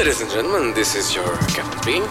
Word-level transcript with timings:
Ladies 0.00 0.22
and 0.22 0.30
gentlemen, 0.30 0.72
this 0.72 0.94
is 0.94 1.14
your 1.14 1.28
Captain 1.54 1.78
Bean. 1.84 2.02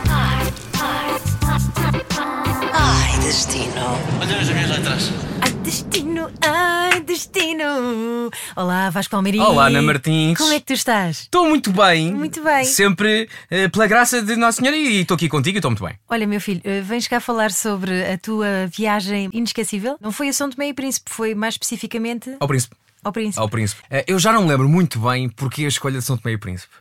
Ai, 2.71 3.17
destino. 3.19 3.97
Olha 4.21 4.37
as 4.37 4.49
minhas 4.49 4.69
letras. 4.69 5.11
Ai, 5.41 5.51
destino, 5.63 6.29
ai, 6.45 7.01
destino. 7.01 8.29
Olá, 8.55 8.91
Vasco 8.91 9.09
Palmeirinho. 9.09 9.43
Olá, 9.43 9.69
Ana 9.69 9.81
Martins. 9.81 10.37
Como 10.37 10.53
é 10.53 10.59
que 10.59 10.67
tu 10.67 10.73
estás? 10.73 11.21
Estou 11.21 11.49
muito 11.49 11.71
bem. 11.71 12.13
Muito 12.13 12.43
bem. 12.43 12.63
Sempre 12.63 13.27
eh, 13.49 13.67
pela 13.69 13.87
graça 13.87 14.21
de 14.21 14.35
Nossa 14.35 14.59
Senhora 14.59 14.77
e 14.77 15.01
estou 15.01 15.15
aqui 15.15 15.27
contigo 15.27 15.57
e 15.57 15.57
estou 15.57 15.71
muito 15.71 15.83
bem. 15.83 15.95
Olha, 16.07 16.27
meu 16.27 16.39
filho, 16.39 16.61
eh, 16.63 16.81
vens 16.81 17.07
cá 17.07 17.19
falar 17.19 17.51
sobre 17.51 18.03
a 18.05 18.19
tua 18.19 18.67
viagem 18.67 19.31
inesquecível? 19.33 19.97
Não 19.99 20.11
foi 20.11 20.29
a 20.29 20.33
São 20.33 20.47
Tomé 20.47 20.67
e 20.67 20.73
Príncipe, 20.75 21.09
foi 21.09 21.33
mais 21.33 21.55
especificamente 21.55 22.35
Ao 22.39 22.47
Príncipe. 22.47 22.75
ao 23.03 23.11
Príncipe. 23.11 23.39
Ao 23.41 23.49
Príncipe. 23.49 23.81
Eh, 23.89 24.05
eu 24.07 24.19
já 24.19 24.31
não 24.31 24.43
me 24.43 24.49
lembro 24.49 24.69
muito 24.69 24.99
bem 24.99 25.27
porque 25.27 25.65
a 25.65 25.67
escolha 25.67 25.97
de 25.97 26.05
São 26.05 26.15
Tomé 26.15 26.35
e 26.35 26.37
Príncipe. 26.37 26.71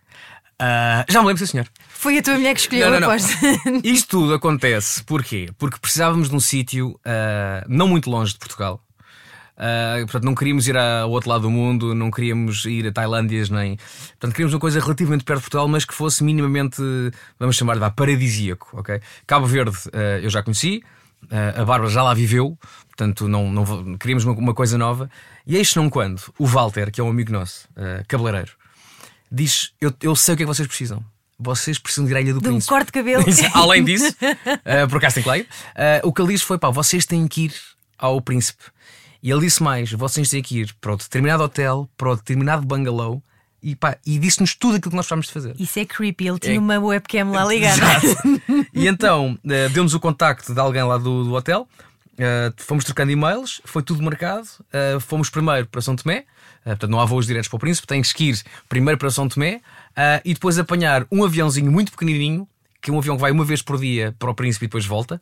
Ah, 0.61 1.05
já 1.09 1.21
me 1.21 1.29
lembro, 1.29 1.47
sim, 1.47 1.53
senhor. 1.53 1.69
Foi 1.89 2.19
a 2.19 2.23
tua 2.23 2.35
mulher 2.35 2.55
que 2.55 2.61
escolheu, 2.61 2.91
Não, 2.91 3.01
não. 3.01 3.15
Isto 3.85 4.09
tudo 4.09 4.35
acontece 4.35 5.03
porquê? 5.05 5.51
Porque 5.57 5.79
precisávamos 5.79 6.29
de 6.29 6.34
um 6.34 6.41
sítio 6.41 6.98
ah, 7.05 7.65
não 7.69 7.87
muito 7.87 8.11
longe 8.11 8.33
de 8.33 8.39
Portugal. 8.39 8.81
Ah, 9.57 9.97
portanto, 10.03 10.25
não 10.25 10.34
queríamos 10.34 10.67
ir 10.67 10.77
ao 10.77 11.11
outro 11.11 11.31
lado 11.31 11.43
do 11.43 11.51
mundo, 11.51 11.95
não 11.95 12.11
queríamos 12.11 12.65
ir 12.65 12.87
a 12.89 12.93
Tailândias, 12.93 13.51
nem. 13.51 13.77
Portanto, 13.77 14.33
queríamos 14.33 14.55
uma 14.55 14.61
coisa 14.61 14.81
relativamente 14.81 15.25
perto 15.25 15.39
de 15.39 15.45
Portugal, 15.45 15.69
mas 15.69 15.84
que 15.84 15.95
fosse 15.95 16.25
minimamente, 16.25 16.83
vamos 17.39 17.56
chamar 17.56 17.79
de 17.79 17.91
paradisíaco, 17.95 18.69
ok? 18.73 19.01
Cabo 19.27 19.47
Verde 19.47 19.77
eu 20.23 20.31
já 20.31 20.43
conheci, 20.43 20.83
a 21.31 21.65
Bárbara 21.65 21.91
já 21.91 22.03
lá 22.03 22.15
viveu, 22.15 22.56
portanto, 22.87 23.27
não, 23.27 23.51
não 23.51 23.97
queríamos 23.97 24.25
uma, 24.25 24.34
uma 24.34 24.55
coisa 24.55 24.79
nova. 24.79 25.11
E 25.45 25.56
eis 25.56 25.75
não 25.75 25.91
quando 25.91 26.23
o 26.39 26.47
Walter, 26.47 26.93
que 26.93 27.01
é 27.01 27.05
um 27.05 27.11
amigo 27.11 27.33
nosso, 27.33 27.69
ah, 27.77 28.05
cabeleireiro, 28.06 28.53
diz: 29.30 29.73
eu, 29.80 29.92
eu 30.02 30.14
sei 30.16 30.34
o 30.34 30.37
que 30.37 30.42
é 30.42 30.46
que 30.46 30.52
vocês 30.55 30.66
precisam. 30.68 31.05
Vocês 31.39 31.78
precisam 31.78 32.05
de 32.05 32.12
ir 32.12 32.16
à 32.16 32.20
Ilha 32.20 32.34
do 32.34 32.41
De 32.41 32.48
um 32.48 32.50
Príncipe. 32.50 32.69
corte 32.70 32.86
de 32.86 32.92
cabelo. 32.92 33.25
Além 33.55 33.84
disso, 33.84 34.08
uh, 34.11 34.89
por 34.91 34.98
acaso 34.98 35.14
tem 35.14 35.22
claro, 35.22 35.41
uh, 35.42 36.08
o 36.08 36.12
que 36.12 36.20
ele 36.20 36.33
disse 36.33 36.44
foi: 36.44 36.58
pá, 36.58 36.69
vocês 36.70 37.06
têm 37.06 37.28
que 37.28 37.42
ir 37.47 37.55
ao 37.97 38.20
Príncipe. 38.20 38.62
E 39.22 39.30
ele 39.30 39.41
disse 39.42 39.62
mais: 39.62 39.92
vocês 39.92 40.28
têm 40.30 40.42
que 40.42 40.61
ir 40.61 40.75
para 40.80 40.94
o 40.94 40.97
determinado 40.97 41.42
hotel, 41.44 41.88
para 41.97 42.11
o 42.11 42.16
determinado 42.16 42.66
bungalow, 42.66 43.22
e, 43.62 43.77
pá, 43.77 43.97
e 44.05 44.19
disse-nos 44.19 44.55
tudo 44.56 44.77
aquilo 44.77 44.91
que 44.91 44.97
nós 44.97 45.06
precisamos 45.06 45.27
de 45.27 45.33
fazer. 45.33 45.55
Isso 45.60 45.78
é 45.78 45.84
creepy, 45.84 46.27
ele 46.28 46.38
tinha 46.41 46.56
É- 46.56 46.58
uma 46.58 46.78
webcam 46.81 47.31
lá 47.31 47.44
ligada. 47.47 47.81
E 48.75 48.88
então 48.88 49.38
uh, 49.44 49.69
deu-nos 49.72 49.94
o 49.94 50.00
contacto 50.00 50.53
de 50.53 50.58
alguém 50.60 50.83
lá 50.83 50.98
do, 50.98 51.22
do 51.25 51.33
hotel. 51.34 51.69
fomos 52.56 52.84
trocando 52.84 53.12
e-mails, 53.12 53.60
foi 53.64 53.83
tudo 53.83 54.03
marcado. 54.03 54.48
fomos 55.00 55.31
primeiro 55.31 55.66
para 55.69 55.81
São 55.81 55.94
Tomé, 55.94 56.25
portanto 56.70 56.91
não 56.91 57.00
há 57.00 57.05
voos 57.05 57.27
diretos 57.27 57.48
para 57.48 57.56
o 57.56 57.61
Príncipe, 57.61 57.86
tens 57.86 58.12
que 58.12 58.30
ir 58.30 58.42
primeiro 58.69 58.98
para 58.98 59.11
São 59.11 59.28
Tomé 59.28 59.56
uh, 59.56 60.20
e 60.24 60.34
depois 60.34 60.58
apanhar 60.58 61.06
um 61.10 61.25
aviãozinho 61.25 61.70
muito 61.70 61.92
pequenininho, 61.92 62.48
que 62.80 62.91
é 62.91 62.92
um 62.92 62.98
avião 62.98 63.16
que 63.16 63.22
vai 63.22 63.30
uma 63.30 63.44
vez 63.44 63.62
por 63.62 63.78
dia 63.78 64.14
para 64.19 64.30
o 64.30 64.34
Príncipe 64.34 64.64
e 64.64 64.69
depois 64.69 64.86
volta. 64.86 65.20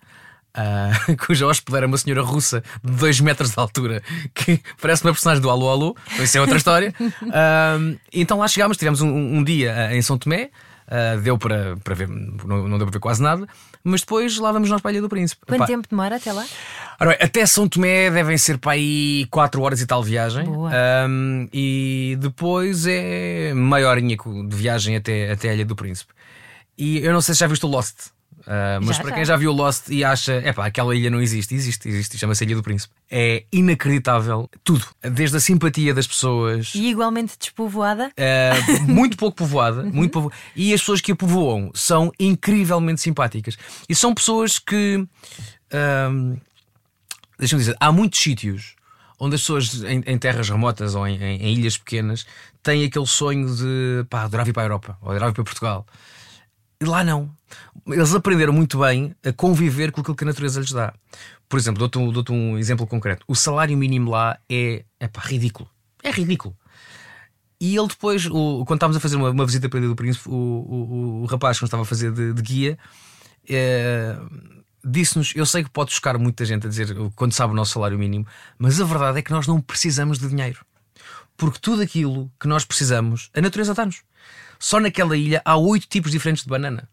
Uh, 0.57 1.17
cuja 1.27 1.47
hóspede 1.47 1.77
era 1.77 1.87
uma 1.87 1.99
senhora 1.99 2.23
russa 2.23 2.63
de 2.83 2.93
2 2.93 3.21
metros 3.21 3.51
de 3.51 3.61
altura 3.61 4.03
que 4.35 4.59
parece 4.81 5.05
uma 5.05 5.13
personagem 5.13 5.43
do 5.43 5.51
Alô 5.51 5.69
Alô, 5.69 5.97
isso 6.19 6.39
é 6.39 6.41
outra 6.41 6.57
história. 6.57 6.95
Uh, 7.01 7.99
então 8.13 8.39
lá 8.39 8.49
chegámos, 8.49 8.77
tivemos 8.77 9.03
um, 9.03 9.09
um 9.09 9.45
dia 9.45 9.95
em 9.95 10.01
São 10.01 10.17
Tomé, 10.17 10.51
uh, 10.87 11.21
deu 11.21 11.39
para, 11.39 11.77
para 11.83 11.95
ver, 11.95 12.09
não, 12.09 12.69
não 12.69 12.79
deu 12.79 12.87
para 12.87 12.95
ver 12.95 13.01
quase 13.01 13.23
nada, 13.23 13.47
mas 13.83 14.01
depois 14.01 14.39
lá 14.39 14.53
vamos 14.53 14.69
nós 14.71 14.81
para 14.81 14.91
a 14.91 14.93
Ilha 14.93 15.03
do 15.03 15.09
Príncipe. 15.09 15.45
Quanto 15.47 15.61
Epá, 15.61 15.67
tempo 15.67 15.89
demora 15.89 16.17
até 16.17 16.33
lá? 16.33 16.45
Ora 17.01 17.11
bem, 17.11 17.19
até 17.21 17.45
São 17.47 17.69
Tomé 17.69 18.11
devem 18.11 18.39
ser 18.39 18.59
para 18.59 18.73
aí 18.73 19.27
4 19.31 19.61
horas 19.61 19.81
e 19.81 19.87
tal 19.87 20.03
de 20.03 20.11
viagem. 20.11 20.49
Um, 20.49 21.49
e 21.53 22.17
depois 22.21 22.87
é 22.87 23.53
meia 23.55 23.89
horinha 23.89 24.17
de 24.17 24.57
viagem 24.57 24.97
até, 24.97 25.31
até 25.31 25.51
a 25.51 25.55
Ilha 25.55 25.65
do 25.65 25.77
Príncipe. 25.77 26.13
E 26.79 26.99
eu 26.99 27.13
não 27.13 27.21
sei 27.21 27.35
se 27.35 27.41
já 27.41 27.47
viste 27.47 27.65
o 27.65 27.69
Lost. 27.69 28.16
Uh, 28.47 28.81
mas 28.83 28.97
Já, 28.97 29.03
para 29.03 29.11
já. 29.11 29.15
quem 29.17 29.25
já 29.25 29.37
viu 29.37 29.51
o 29.51 29.55
Lost 29.55 29.89
e 29.89 30.03
acha, 30.05 30.33
é 30.35 30.53
pá, 30.53 30.67
aquela 30.67 30.95
ilha 30.95 31.11
não 31.11 31.21
existe, 31.21 31.55
existe, 31.55 31.89
existe, 31.89 32.17
chama-se 32.19 32.45
Ilha 32.45 32.55
do 32.57 32.63
Príncipe. 32.63 32.95
É 33.11 33.45
inacreditável 33.53 34.49
tudo, 34.65 34.85
desde 35.03 35.37
a 35.37 35.41
simpatia 35.41 35.93
das 35.95 36.07
pessoas, 36.07 36.73
E 36.75 36.89
igualmente 36.91 37.37
despovoada? 37.39 38.11
Uh, 38.19 38.83
muito 38.91 39.17
pouco 39.17 39.37
povoada, 39.37 39.83
muito 39.85 40.13
povo... 40.13 40.33
e 40.55 40.73
as 40.73 40.81
pessoas 40.81 41.01
que 41.01 41.13
a 41.13 41.17
povoam 41.17 41.71
são 41.75 42.11
incrivelmente 42.19 43.01
simpáticas. 43.01 43.57
E 43.89 43.95
são 43.95 44.15
pessoas 44.15 44.59
que. 44.59 45.07
Um, 46.11 46.37
Deixa-me 47.39 47.61
dizer, 47.61 47.77
há 47.79 47.93
muitos 47.93 48.19
sítios 48.19 48.75
onde 49.19 49.35
as 49.35 49.43
pessoas 49.43 49.83
em, 49.85 50.03
em 50.07 50.19
terras 50.19 50.49
remotas 50.49 50.95
ou 50.95 51.07
em, 51.07 51.17
em- 51.23 51.43
em 51.43 51.53
ilhas 51.55 51.77
pequenas 51.77 52.27
têm 52.63 52.85
aquele 52.85 53.07
sonho 53.07 53.55
de 53.55 54.05
pá, 54.09 54.23
adorava 54.23 54.49
ir 54.49 54.53
para 54.55 54.63
a 54.63 54.65
Europa 54.67 54.99
ou 55.03 55.11
adorava 55.11 55.33
ir 55.33 55.35
para 55.35 55.45
Portugal. 55.45 55.87
Lá 56.83 57.03
não. 57.03 57.35
Eles 57.87 58.15
aprenderam 58.15 58.53
muito 58.53 58.79
bem 58.81 59.15
a 59.25 59.33
conviver 59.33 59.93
com 59.93 60.01
aquilo 60.01 60.17
que 60.17 60.25
a 60.25 60.27
natureza 60.27 60.61
lhes 60.61 60.73
dá. 60.73 60.93
Por 61.49 61.59
exemplo, 61.59 61.79
dou-te 61.79 61.99
um, 61.99 62.11
dou-te 62.13 62.33
um 62.33 62.59
exemplo 62.59 62.87
concreto. 62.87 63.25
O 63.29 63.35
salário 63.35 63.77
mínimo 63.77 64.11
lá 64.11 64.39
é, 64.51 64.85
é 65.01 65.09
pá, 65.09 65.21
ridículo. 65.25 65.69
É 66.03 66.11
ridículo. 66.11 66.57
E 67.61 67.75
ele 67.77 67.87
depois, 67.89 68.27
o- 68.27 68.65
quando 68.67 68.79
estávamos 68.79 68.97
a 68.97 69.01
fazer 69.01 69.17
uma, 69.17 69.31
uma 69.31 69.47
visita 69.47 69.69
para 69.69 69.79
a 69.79 69.81
Ilha 69.81 69.89
do 69.89 69.97
Príncipe, 69.97 70.29
o, 70.29 70.33
o, 70.35 71.23
o 71.23 71.27
rapaz 71.27 71.57
que 71.59 71.63
nos 71.63 71.69
estava 71.69 71.85
a 71.85 71.87
fazer 71.87 72.13
de, 72.13 72.35
de 72.35 72.43
guia 72.43 72.79
eh, 73.49 74.19
disse-nos: 74.85 75.33
Eu 75.35 75.47
sei 75.47 75.65
que 75.65 75.71
pode 75.71 75.93
chocar 75.93 76.19
muita 76.19 76.45
gente 76.45 76.67
a 76.67 76.71
dizer 76.71 76.95
quando 77.15 77.33
sabe 77.33 77.53
o 77.53 77.57
nosso 77.57 77.73
salário 77.73 77.99
mínimo, 77.99 78.27
mas 78.59 78.81
a 78.81 78.85
verdade 78.85 79.19
é 79.19 79.23
que 79.23 79.31
nós 79.31 79.47
não 79.47 79.61
precisamos 79.61 80.19
de 80.19 80.29
dinheiro. 80.29 80.65
Porque 81.37 81.59
tudo 81.61 81.81
aquilo 81.83 82.31
que 82.41 82.49
nós 82.49 82.65
precisamos, 82.65 83.31
a 83.35 83.41
natureza 83.41 83.73
dá-nos. 83.75 84.03
Só 84.59 84.81
naquela 84.81 85.17
ilha 85.17 85.41
há 85.45 85.57
oito 85.57 85.87
tipos 85.89 86.11
diferentes 86.13 86.45
de 86.45 86.51
banana. 86.51 86.89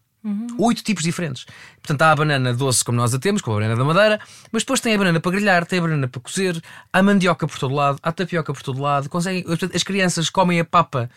Oito 0.58 0.82
tipos 0.82 1.02
diferentes. 1.04 1.44
Portanto, 1.82 2.00
há 2.00 2.12
a 2.12 2.16
banana 2.16 2.54
doce 2.54 2.82
como 2.82 2.96
nós 2.96 3.12
a 3.12 3.18
temos, 3.18 3.42
com 3.42 3.50
a 3.50 3.54
banana 3.56 3.76
da 3.76 3.84
madeira, 3.84 4.18
mas 4.50 4.62
depois 4.62 4.80
tem 4.80 4.94
a 4.94 4.98
banana 4.98 5.20
para 5.20 5.32
grelhar, 5.32 5.66
tem 5.66 5.78
a 5.78 5.82
banana 5.82 6.08
para 6.08 6.18
cozer, 6.20 6.62
há 6.90 7.02
mandioca 7.02 7.46
por 7.46 7.58
todo 7.58 7.74
lado, 7.74 7.98
há 8.02 8.10
tapioca 8.10 8.52
por 8.54 8.62
todo 8.62 8.80
lado. 8.80 9.10
Conseguem, 9.10 9.42
portanto, 9.42 9.76
as 9.76 9.82
crianças 9.82 10.30
comem 10.30 10.60
a 10.60 10.64
papa 10.64 11.10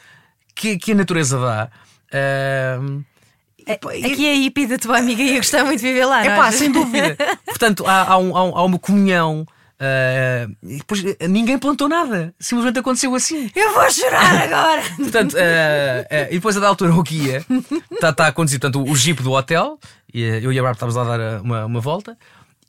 que, 0.53 0.77
que 0.77 0.91
a 0.91 0.95
natureza 0.95 1.39
dá. 1.39 1.69
E, 3.65 3.71
e- 3.99 4.05
Aqui 4.11 4.25
é 4.27 4.31
a 4.31 4.35
hippie 4.35 4.67
da 4.67 4.77
tua 4.77 4.97
amiga 4.97 5.21
ia 5.21 5.37
gostar 5.37 5.63
muito 5.63 5.79
de 5.79 5.87
viver 5.87 6.05
lá, 6.05 6.25
é 6.25 6.35
pá, 6.35 6.43
achas? 6.47 6.55
sem 6.55 6.71
dúvida. 6.71 7.15
Portanto, 7.45 7.85
há, 7.85 8.11
há 8.13 8.17
um- 8.17 8.35
há 8.35 8.63
uma 8.63 8.79
comunhão. 8.79 9.45
Ah, 9.79 10.47
e 10.63 10.77
depois 10.77 11.03
eh, 11.05 11.27
ninguém 11.27 11.57
plantou 11.57 11.87
nada, 11.87 12.33
simplesmente 12.39 12.79
aconteceu 12.79 13.13
assim. 13.13 13.49
Eu 13.55 13.73
vou 13.73 13.89
chorar 13.91 14.43
agora! 14.43 14.81
Portanto, 14.97 15.35
eh, 15.37 16.07
eh, 16.09 16.27
e 16.31 16.35
depois 16.35 16.57
a 16.57 16.59
da 16.59 16.67
altura 16.67 16.93
o 16.93 17.03
guia 17.03 17.45
está 17.91 18.11
tá 18.11 18.27
a 18.27 18.31
conduzir 18.31 18.59
portanto, 18.59 18.83
o 18.89 18.95
jeep 18.95 19.21
do 19.21 19.31
hotel. 19.31 19.79
E, 20.13 20.23
eh, 20.23 20.39
eu 20.41 20.51
e 20.51 20.59
a 20.59 20.63
Bárbara 20.63 20.73
estávamos 20.73 20.95
lá 20.95 21.13
a 21.13 21.17
dar 21.17 21.41
uma, 21.41 21.65
uma 21.65 21.79
volta. 21.79 22.17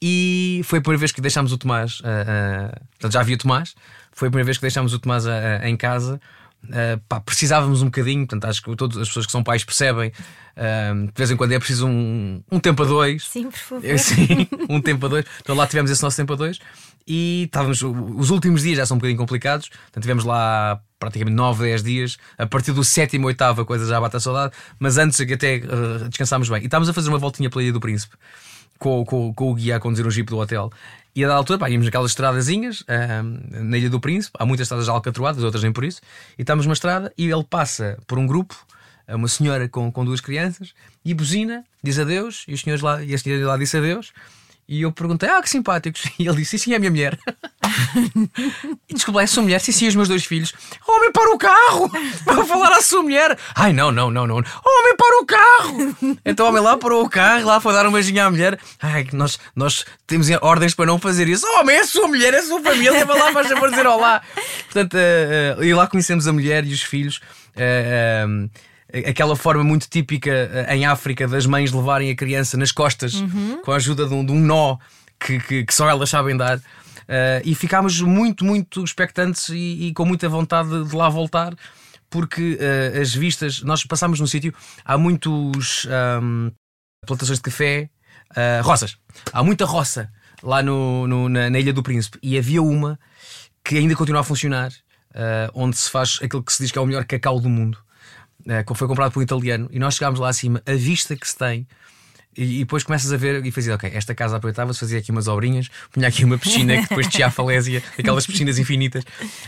E 0.00 0.60
foi 0.64 0.78
a 0.78 0.82
primeira 0.82 1.00
vez 1.00 1.10
que 1.10 1.20
deixámos 1.20 1.52
o 1.52 1.58
Tomás. 1.58 2.00
portanto, 2.00 3.12
já 3.12 3.20
havia 3.20 3.34
o 3.34 3.38
Tomás. 3.38 3.74
Foi 4.12 4.28
a 4.28 4.30
primeira 4.30 4.46
vez 4.46 4.58
que 4.58 4.62
deixámos 4.62 4.92
o 4.92 4.98
Tomás 4.98 5.24
em 5.64 5.76
casa. 5.76 6.20
Eh, 6.70 6.98
pá, 7.08 7.20
precisávamos 7.20 7.82
um 7.82 7.86
bocadinho, 7.86 8.26
portanto, 8.26 8.44
acho 8.50 8.62
que 8.62 8.74
todas 8.76 8.96
as 8.98 9.08
pessoas 9.08 9.26
que 9.26 9.32
são 9.32 9.42
pais 9.42 9.64
percebem. 9.64 10.12
eh, 10.56 10.92
de 11.06 11.12
vez 11.16 11.30
em 11.30 11.36
quando 11.36 11.52
é 11.52 11.58
preciso 11.58 11.86
um, 11.86 12.42
um 12.50 12.58
tempo 12.60 12.82
a 12.82 12.86
dois. 12.86 13.24
Sim, 13.28 13.50
por 13.50 13.58
favor. 13.58 13.84
É, 13.88 13.96
Sim, 13.96 14.46
um 14.68 14.80
tempo 14.80 15.06
a 15.06 15.08
dois. 15.08 15.24
Então 15.40 15.54
lá 15.54 15.66
tivemos 15.66 15.90
esse 15.90 16.02
nosso 16.02 16.16
tempo 16.16 16.32
a 16.32 16.36
dois 16.36 16.58
e 17.06 17.44
estávamos. 17.44 17.80
Os 17.82 18.30
últimos 18.30 18.62
dias 18.62 18.76
já 18.76 18.84
são 18.86 18.96
um 18.96 18.98
bocadinho 18.98 19.18
complicados. 19.18 19.68
Portanto, 19.68 20.02
tivemos 20.02 20.24
lá 20.24 20.80
praticamente 20.98 21.36
9, 21.36 21.64
10 21.64 21.82
dias. 21.82 22.16
A 22.36 22.44
partir 22.44 22.72
do 22.72 22.82
sétimo, 22.84 23.28
oitavo, 23.28 23.62
a 23.62 23.64
coisa 23.64 23.86
já 23.86 24.00
bate 24.00 24.16
a 24.16 24.20
saudade. 24.20 24.52
Mas 24.78 24.98
antes 24.98 25.16
que 25.24 25.32
até 25.32 25.56
eh, 25.56 25.62
descansámos 26.08 26.48
bem. 26.48 26.60
E 26.62 26.64
estávamos 26.66 26.88
a 26.88 26.92
fazer 26.92 27.08
uma 27.08 27.18
voltinha 27.18 27.48
pela 27.48 27.62
Ilha 27.62 27.72
do 27.72 27.80
Príncipe 27.80 28.16
com, 28.78 29.04
com, 29.04 29.32
com 29.34 29.50
o 29.50 29.54
guia 29.54 29.76
a 29.76 29.80
conduzir 29.80 30.06
o 30.06 30.10
jeep 30.10 30.28
do 30.28 30.38
hotel. 30.38 30.70
E 31.14 31.24
a 31.24 31.28
da 31.28 31.34
altura, 31.34 31.58
pá, 31.58 31.68
íamos 31.68 31.86
naquelas 31.86 32.12
estradazinhas 32.12 32.84
ahm, 32.86 33.38
na 33.50 33.76
Ilha 33.76 33.90
do 33.90 33.98
Príncipe. 33.98 34.36
Há 34.38 34.46
muitas 34.46 34.66
estradas 34.66 34.88
alcatroadas, 34.88 35.42
outras 35.42 35.62
nem 35.62 35.72
por 35.72 35.84
isso. 35.84 36.00
E 36.38 36.42
estamos 36.42 36.64
numa 36.64 36.74
estrada 36.74 37.12
e 37.18 37.28
ele 37.28 37.44
passa 37.44 37.98
por 38.06 38.18
um 38.18 38.26
grupo 38.26 38.54
uma 39.08 39.28
senhora 39.28 39.68
com, 39.68 39.90
com 39.90 40.04
duas 40.04 40.20
crianças 40.20 40.74
e 41.04 41.14
buzina, 41.14 41.64
diz 41.82 41.98
adeus, 41.98 42.44
e, 42.46 42.52
os 42.52 42.60
senhores 42.60 42.82
lá, 42.82 43.02
e 43.02 43.14
a 43.14 43.18
senhora 43.18 43.46
lá 43.46 43.56
disse 43.56 43.76
adeus. 43.76 44.12
E 44.68 44.82
eu 44.82 44.92
perguntei, 44.92 45.28
ah, 45.30 45.40
que 45.40 45.48
simpáticos. 45.48 46.04
E 46.18 46.26
ele 46.28 46.36
disse, 46.36 46.58
sim, 46.58 46.64
sim, 46.64 46.72
é 46.74 46.76
a 46.76 46.78
minha 46.78 46.90
mulher. 46.90 47.18
e 48.88 48.94
desculpa, 48.94 49.20
é 49.20 49.24
a 49.24 49.26
sua 49.26 49.42
mulher? 49.42 49.60
Sim, 49.60 49.72
sim, 49.72 49.88
os 49.88 49.94
meus 49.94 50.08
dois 50.08 50.24
filhos. 50.24 50.52
Homem, 50.86 51.12
para 51.12 51.30
o 51.34 51.38
carro! 51.38 51.90
Para 52.24 52.44
falar 52.44 52.72
à 52.72 52.80
sua 52.82 53.02
mulher! 53.02 53.36
Ai, 53.54 53.72
não, 53.72 53.90
não, 53.90 54.10
não, 54.10 54.26
não. 54.26 54.36
Homem, 54.36 54.96
para 54.96 55.22
o 55.22 55.26
carro! 55.26 56.18
Então 56.24 56.46
o 56.46 56.48
homem 56.50 56.62
lá 56.62 56.76
parou 56.76 57.04
o 57.04 57.08
carro, 57.08 57.46
lá 57.46 57.60
foi 57.60 57.72
dar 57.72 57.86
um 57.86 57.92
beijinho 57.92 58.24
à 58.24 58.30
mulher. 58.30 58.58
Ai, 58.82 59.06
nós, 59.12 59.38
nós 59.56 59.84
temos 60.06 60.28
ordens 60.42 60.74
para 60.74 60.86
não 60.86 60.98
fazer 60.98 61.28
isso. 61.28 61.46
Homem, 61.58 61.76
é 61.76 61.80
a 61.80 61.86
sua 61.86 62.06
mulher, 62.06 62.34
é 62.34 62.38
a 62.38 62.42
sua 62.42 62.60
família, 62.62 63.04
vai 63.04 63.18
lá, 63.18 63.32
faz 63.32 63.48
favor 63.48 63.70
dizer 63.70 63.86
olá. 63.86 64.20
Portanto, 64.64 64.94
eh, 64.96 65.56
eh, 65.60 65.64
e 65.66 65.74
lá 65.74 65.86
conhecemos 65.86 66.26
a 66.28 66.32
mulher 66.32 66.64
e 66.66 66.72
os 66.72 66.82
filhos. 66.82 67.20
eh, 67.56 68.26
aquela 69.06 69.36
forma 69.36 69.62
muito 69.64 69.88
típica 69.88 70.66
em 70.70 70.86
África 70.86 71.28
das 71.28 71.44
mães 71.46 71.72
levarem 71.72 72.10
a 72.10 72.16
criança 72.16 72.56
nas 72.56 72.72
costas 72.72 73.12
com 73.62 73.70
a 73.72 73.76
ajuda 73.76 74.06
de 74.06 74.14
um, 74.14 74.24
de 74.24 74.32
um 74.32 74.38
nó 74.40 74.78
que, 75.20 75.38
que- 75.40 75.64
que 75.64 75.74
só 75.74 75.88
elas 75.88 76.08
sabem 76.08 76.36
dar. 76.36 76.58
Eh, 77.08 77.42
e 77.46 77.54
ficámos 77.54 78.02
muito, 78.02 78.44
muito 78.44 78.84
expectantes 78.84 79.48
e, 79.48 79.88
e 79.88 79.94
com 79.94 80.04
muita 80.04 80.28
vontade 80.28 80.84
de 80.84 80.94
lá 80.94 81.08
voltar, 81.08 81.54
porque 82.10 82.58
uh, 82.60 83.00
as 83.00 83.14
vistas, 83.14 83.62
nós 83.62 83.84
passámos 83.84 84.18
num 84.20 84.26
sítio, 84.26 84.54
há 84.82 84.96
muitos 84.96 85.86
um, 86.22 86.50
plantações 87.06 87.38
de 87.38 87.42
café, 87.42 87.90
uh, 88.30 88.62
roças, 88.62 88.96
há 89.30 89.42
muita 89.42 89.66
roça 89.66 90.10
lá 90.42 90.62
no, 90.62 91.06
no 91.06 91.28
na, 91.28 91.50
na, 91.50 91.58
Ilha 91.58 91.72
do 91.72 91.82
Príncipe. 91.82 92.18
E 92.22 92.38
havia 92.38 92.62
uma 92.62 92.98
que 93.62 93.76
ainda 93.76 93.94
continua 93.94 94.22
a 94.22 94.24
funcionar, 94.24 94.70
uh, 94.70 95.52
onde 95.52 95.76
se 95.76 95.90
faz 95.90 96.18
aquilo 96.22 96.42
que 96.42 96.52
se 96.52 96.62
diz 96.62 96.72
que 96.72 96.78
é 96.78 96.80
o 96.80 96.86
melhor 96.86 97.04
cacau 97.04 97.40
do 97.40 97.48
mundo, 97.48 97.78
uh, 98.46 98.74
foi 98.74 98.88
comprado 98.88 99.12
por 99.12 99.20
um 99.20 99.22
italiano, 99.22 99.68
e 99.70 99.78
nós 99.78 99.94
chegámos 99.94 100.20
lá 100.20 100.30
acima, 100.30 100.62
a 100.66 100.72
vista 100.72 101.14
que 101.14 101.28
se 101.28 101.36
tem 101.36 101.66
e, 102.38 102.58
depois 102.60 102.84
começas 102.84 103.12
a 103.12 103.16
ver 103.16 103.44
e 103.44 103.50
fazia, 103.50 103.74
ok, 103.74 103.90
esta 103.92 104.14
casa 104.14 104.36
aproveitava-se, 104.36 104.78
fazia 104.78 105.00
aqui 105.00 105.10
umas 105.10 105.26
obrinhas, 105.26 105.68
punha 105.90 106.06
aqui 106.06 106.24
uma 106.24 106.38
piscina 106.38 106.76
que 106.76 106.88
depois 106.88 107.08
tinha 107.08 107.26
a 107.26 107.30
falésia, 107.30 107.82
aquelas 107.98 108.24
piscinas 108.24 108.58
infinitas. 108.60 109.04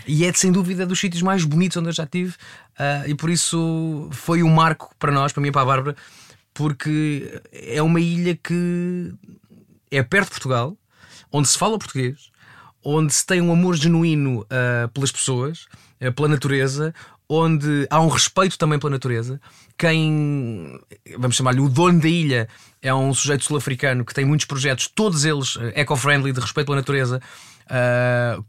E 0.07 0.25
é 0.25 0.33
sem 0.33 0.51
dúvida 0.51 0.85
dos 0.85 0.99
sítios 0.99 1.23
mais 1.23 1.45
bonitos 1.45 1.77
onde 1.77 1.89
eu 1.89 1.93
já 1.93 2.05
tive, 2.05 2.33
uh, 2.33 3.07
e 3.09 3.15
por 3.15 3.31
isso 3.31 4.09
foi 4.11 4.43
um 4.43 4.53
marco 4.53 4.93
para 4.99 5.13
nós, 5.13 5.33
para 5.33 5.41
mim 5.41 5.51
e 5.51 5.53
para 5.53 5.63
a 5.63 5.67
Bárbara, 5.67 5.97
porque 6.53 7.41
é 7.53 7.81
uma 7.81 8.01
ilha 8.01 8.37
que 8.37 9.15
é 9.91 10.03
perto 10.03 10.27
de 10.27 10.33
Portugal, 10.33 10.77
onde 11.31 11.49
se 11.49 11.57
fala 11.57 11.79
português, 11.79 12.31
onde 12.83 13.15
se 13.15 13.25
tem 13.25 13.41
um 13.41 13.53
amor 13.53 13.77
genuíno 13.77 14.41
uh, 14.41 14.89
pelas 14.93 15.13
pessoas, 15.13 15.67
uh, 16.01 16.13
pela 16.13 16.27
natureza, 16.27 16.93
onde 17.33 17.87
há 17.89 18.01
um 18.01 18.09
respeito 18.09 18.59
também 18.59 18.77
pela 18.77 18.91
natureza. 18.91 19.41
Quem, 19.79 20.81
vamos 21.17 21.37
chamar-lhe 21.37 21.61
o 21.61 21.69
dono 21.69 22.01
da 22.01 22.09
ilha, 22.09 22.49
é 22.83 22.93
um 22.93 23.15
sujeito 23.15 23.45
sul-africano 23.45 24.05
que 24.05 24.13
tem 24.13 24.25
muitos 24.25 24.47
projetos, 24.47 24.89
todos 24.89 25.25
eles 25.25 25.55
uh, 25.55 25.71
eco-friendly, 25.77 26.33
de 26.33 26.41
respeito 26.41 26.67
pela 26.67 26.79
natureza, 26.79 27.23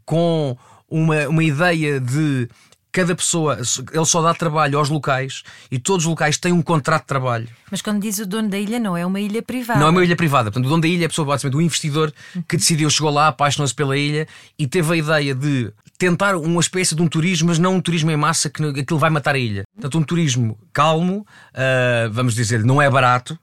com 0.04 0.58
uma, 0.90 1.28
uma 1.28 1.44
ideia 1.44 2.00
de 2.00 2.48
cada 2.92 3.16
pessoa, 3.16 3.58
ele 3.92 4.04
só 4.04 4.20
dá 4.20 4.34
trabalho 4.34 4.78
aos 4.78 4.90
locais 4.90 5.42
e 5.70 5.78
todos 5.78 6.04
os 6.04 6.10
locais 6.10 6.36
têm 6.36 6.52
um 6.52 6.60
contrato 6.60 7.02
de 7.02 7.08
trabalho. 7.08 7.48
Mas 7.70 7.80
quando 7.80 8.02
diz 8.02 8.18
o 8.18 8.26
dono 8.26 8.50
da 8.50 8.58
ilha, 8.58 8.78
não 8.78 8.94
é 8.94 9.04
uma 9.04 9.18
ilha 9.18 9.42
privada. 9.42 9.80
Não 9.80 9.86
é 9.86 9.90
uma 9.90 10.04
ilha 10.04 10.14
privada. 10.14 10.50
Portanto, 10.50 10.66
o 10.66 10.68
dono 10.68 10.82
da 10.82 10.88
ilha 10.88 11.04
é 11.04 11.06
a 11.06 11.08
pessoa, 11.08 11.26
basicamente, 11.26 11.56
o 11.56 11.62
investidor 11.62 12.12
que 12.46 12.56
decidiu, 12.56 12.90
chegou 12.90 13.10
lá, 13.10 13.28
apaixonou-se 13.28 13.74
pela 13.74 13.96
ilha 13.96 14.28
e 14.58 14.66
teve 14.66 14.92
a 14.92 14.96
ideia 14.96 15.34
de 15.34 15.72
tentar 15.96 16.36
uma 16.36 16.60
espécie 16.60 16.94
de 16.94 17.00
um 17.00 17.08
turismo, 17.08 17.48
mas 17.48 17.58
não 17.58 17.76
um 17.76 17.80
turismo 17.80 18.10
em 18.10 18.16
massa 18.16 18.50
que 18.50 18.62
aquilo 18.62 18.98
vai 18.98 19.08
matar 19.08 19.36
a 19.36 19.38
ilha. 19.38 19.64
Portanto, 19.74 19.98
um 19.98 20.02
turismo 20.02 20.58
calmo, 20.70 21.26
uh, 21.54 22.12
vamos 22.12 22.34
dizer, 22.34 22.62
não 22.62 22.82
é 22.82 22.90
barato, 22.90 23.38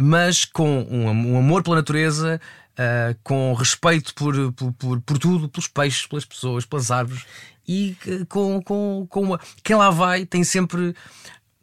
mas 0.00 0.46
com 0.46 0.86
um, 0.90 1.38
amor 1.38 1.62
pela 1.62 1.76
natureza, 1.76 2.40
Uh, 2.76 3.16
com 3.24 3.54
respeito 3.54 4.12
por, 4.14 4.52
por, 4.52 4.70
por, 4.74 5.00
por, 5.00 5.16
tudo, 5.16 5.48
pelos 5.48 5.66
peixes, 5.66 6.06
pelas 6.06 6.26
pessoas, 6.26 6.66
pelas 6.66 6.90
árvores 6.90 7.24
e 7.66 7.96
com, 8.28 8.62
com, 8.62 9.06
com 9.08 9.22
uma. 9.22 9.40
Quem 9.62 9.76
lá 9.76 9.90
vai 9.90 10.24
tem 10.26 10.44
sempre. 10.44 10.94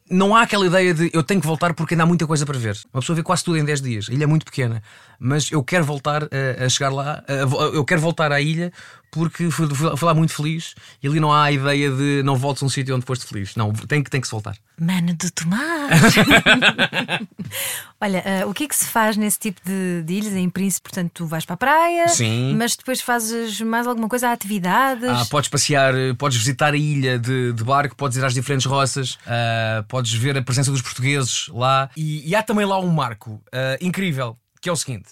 Não 0.09 0.35
há 0.35 0.41
aquela 0.41 0.67
ideia 0.67 0.93
de 0.93 1.09
eu 1.13 1.23
tenho 1.23 1.39
que 1.39 1.47
voltar 1.47 1.73
porque 1.73 1.93
ainda 1.93 2.03
há 2.03 2.07
muita 2.07 2.27
coisa 2.27 2.45
para 2.45 2.57
ver. 2.57 2.77
Uma 2.93 3.01
pessoa 3.01 3.15
vê 3.15 3.23
quase 3.23 3.43
tudo 3.43 3.57
em 3.57 3.65
10 3.65 3.81
dias. 3.81 4.09
A 4.09 4.13
ilha 4.13 4.25
é 4.25 4.27
muito 4.27 4.45
pequena, 4.45 4.83
mas 5.17 5.51
eu 5.51 5.63
quero 5.63 5.85
voltar 5.85 6.23
a, 6.23 6.65
a 6.65 6.69
chegar 6.69 6.89
lá, 6.89 7.23
a, 7.27 7.33
eu 7.73 7.83
quero 7.85 8.01
voltar 8.01 8.31
à 8.31 8.39
ilha 8.39 8.71
porque 9.13 9.51
fui, 9.51 9.67
fui, 9.67 9.95
fui, 9.95 10.05
lá 10.07 10.13
muito 10.13 10.33
feliz 10.33 10.73
e 11.01 11.07
ali 11.07 11.19
não 11.19 11.31
há 11.31 11.43
a 11.43 11.51
ideia 11.51 11.91
de 11.91 12.23
não 12.23 12.35
voltes 12.35 12.63
a 12.63 12.65
um 12.65 12.69
sítio 12.69 12.95
onde 12.95 13.05
foste 13.05 13.25
feliz. 13.25 13.55
Não, 13.55 13.71
tem 13.71 14.03
que, 14.03 14.09
tem 14.09 14.19
que 14.19 14.27
se 14.27 14.31
voltar. 14.31 14.57
Mano 14.79 15.13
do 15.13 15.31
Tomás! 15.31 16.15
Olha, 18.01 18.23
uh, 18.45 18.49
o 18.49 18.53
que 18.53 18.63
é 18.63 18.67
que 18.67 18.75
se 18.75 18.85
faz 18.85 19.15
nesse 19.15 19.37
tipo 19.37 19.61
de, 19.63 20.01
de, 20.03 20.13
ilhas? 20.15 20.33
Em 20.33 20.49
Príncipe, 20.49 20.89
portanto, 20.89 21.11
tu 21.13 21.25
vais 21.27 21.45
para 21.45 21.53
a 21.53 21.57
praia, 21.57 22.07
Sim. 22.07 22.55
mas 22.57 22.75
depois 22.75 22.99
fazes 22.99 23.61
mais 23.61 23.85
alguma 23.85 24.09
coisa, 24.09 24.31
atividades? 24.31 25.07
Ah, 25.07 25.25
podes 25.29 25.49
passear, 25.49 25.93
podes 26.17 26.37
visitar 26.37 26.73
a 26.73 26.77
ilha 26.77 27.19
de, 27.19 27.53
de 27.53 27.63
barco, 27.63 27.95
podes 27.95 28.17
ir 28.17 28.25
às 28.25 28.33
diferentes 28.33 28.65
roças, 28.65 29.13
uh, 29.13 29.83
podes 29.87 30.11
ver 30.13 30.37
a 30.37 30.41
presença 30.41 30.71
dos 30.71 30.81
portugueses 30.81 31.47
lá. 31.49 31.89
E, 31.95 32.27
e 32.27 32.35
há 32.35 32.41
também 32.41 32.65
lá 32.65 32.79
um 32.79 32.89
marco 32.89 33.33
uh, 33.33 33.41
incrível, 33.79 34.37
que 34.59 34.67
é 34.67 34.71
o 34.71 34.75
seguinte: 34.75 35.09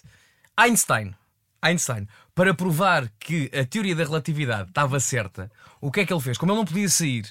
Einstein. 0.57 1.15
Einstein 1.61 2.07
para 2.33 2.53
provar 2.53 3.09
que 3.19 3.49
a 3.53 3.65
teoria 3.65 3.95
da 3.95 4.03
relatividade 4.03 4.69
estava 4.69 4.99
certa, 4.99 5.51
o 5.79 5.91
que 5.91 6.01
é 6.01 6.05
que 6.05 6.13
ele 6.13 6.21
fez? 6.21 6.37
Como 6.37 6.51
ele 6.51 6.59
não 6.59 6.65
podia 6.65 6.87
sair 6.89 7.29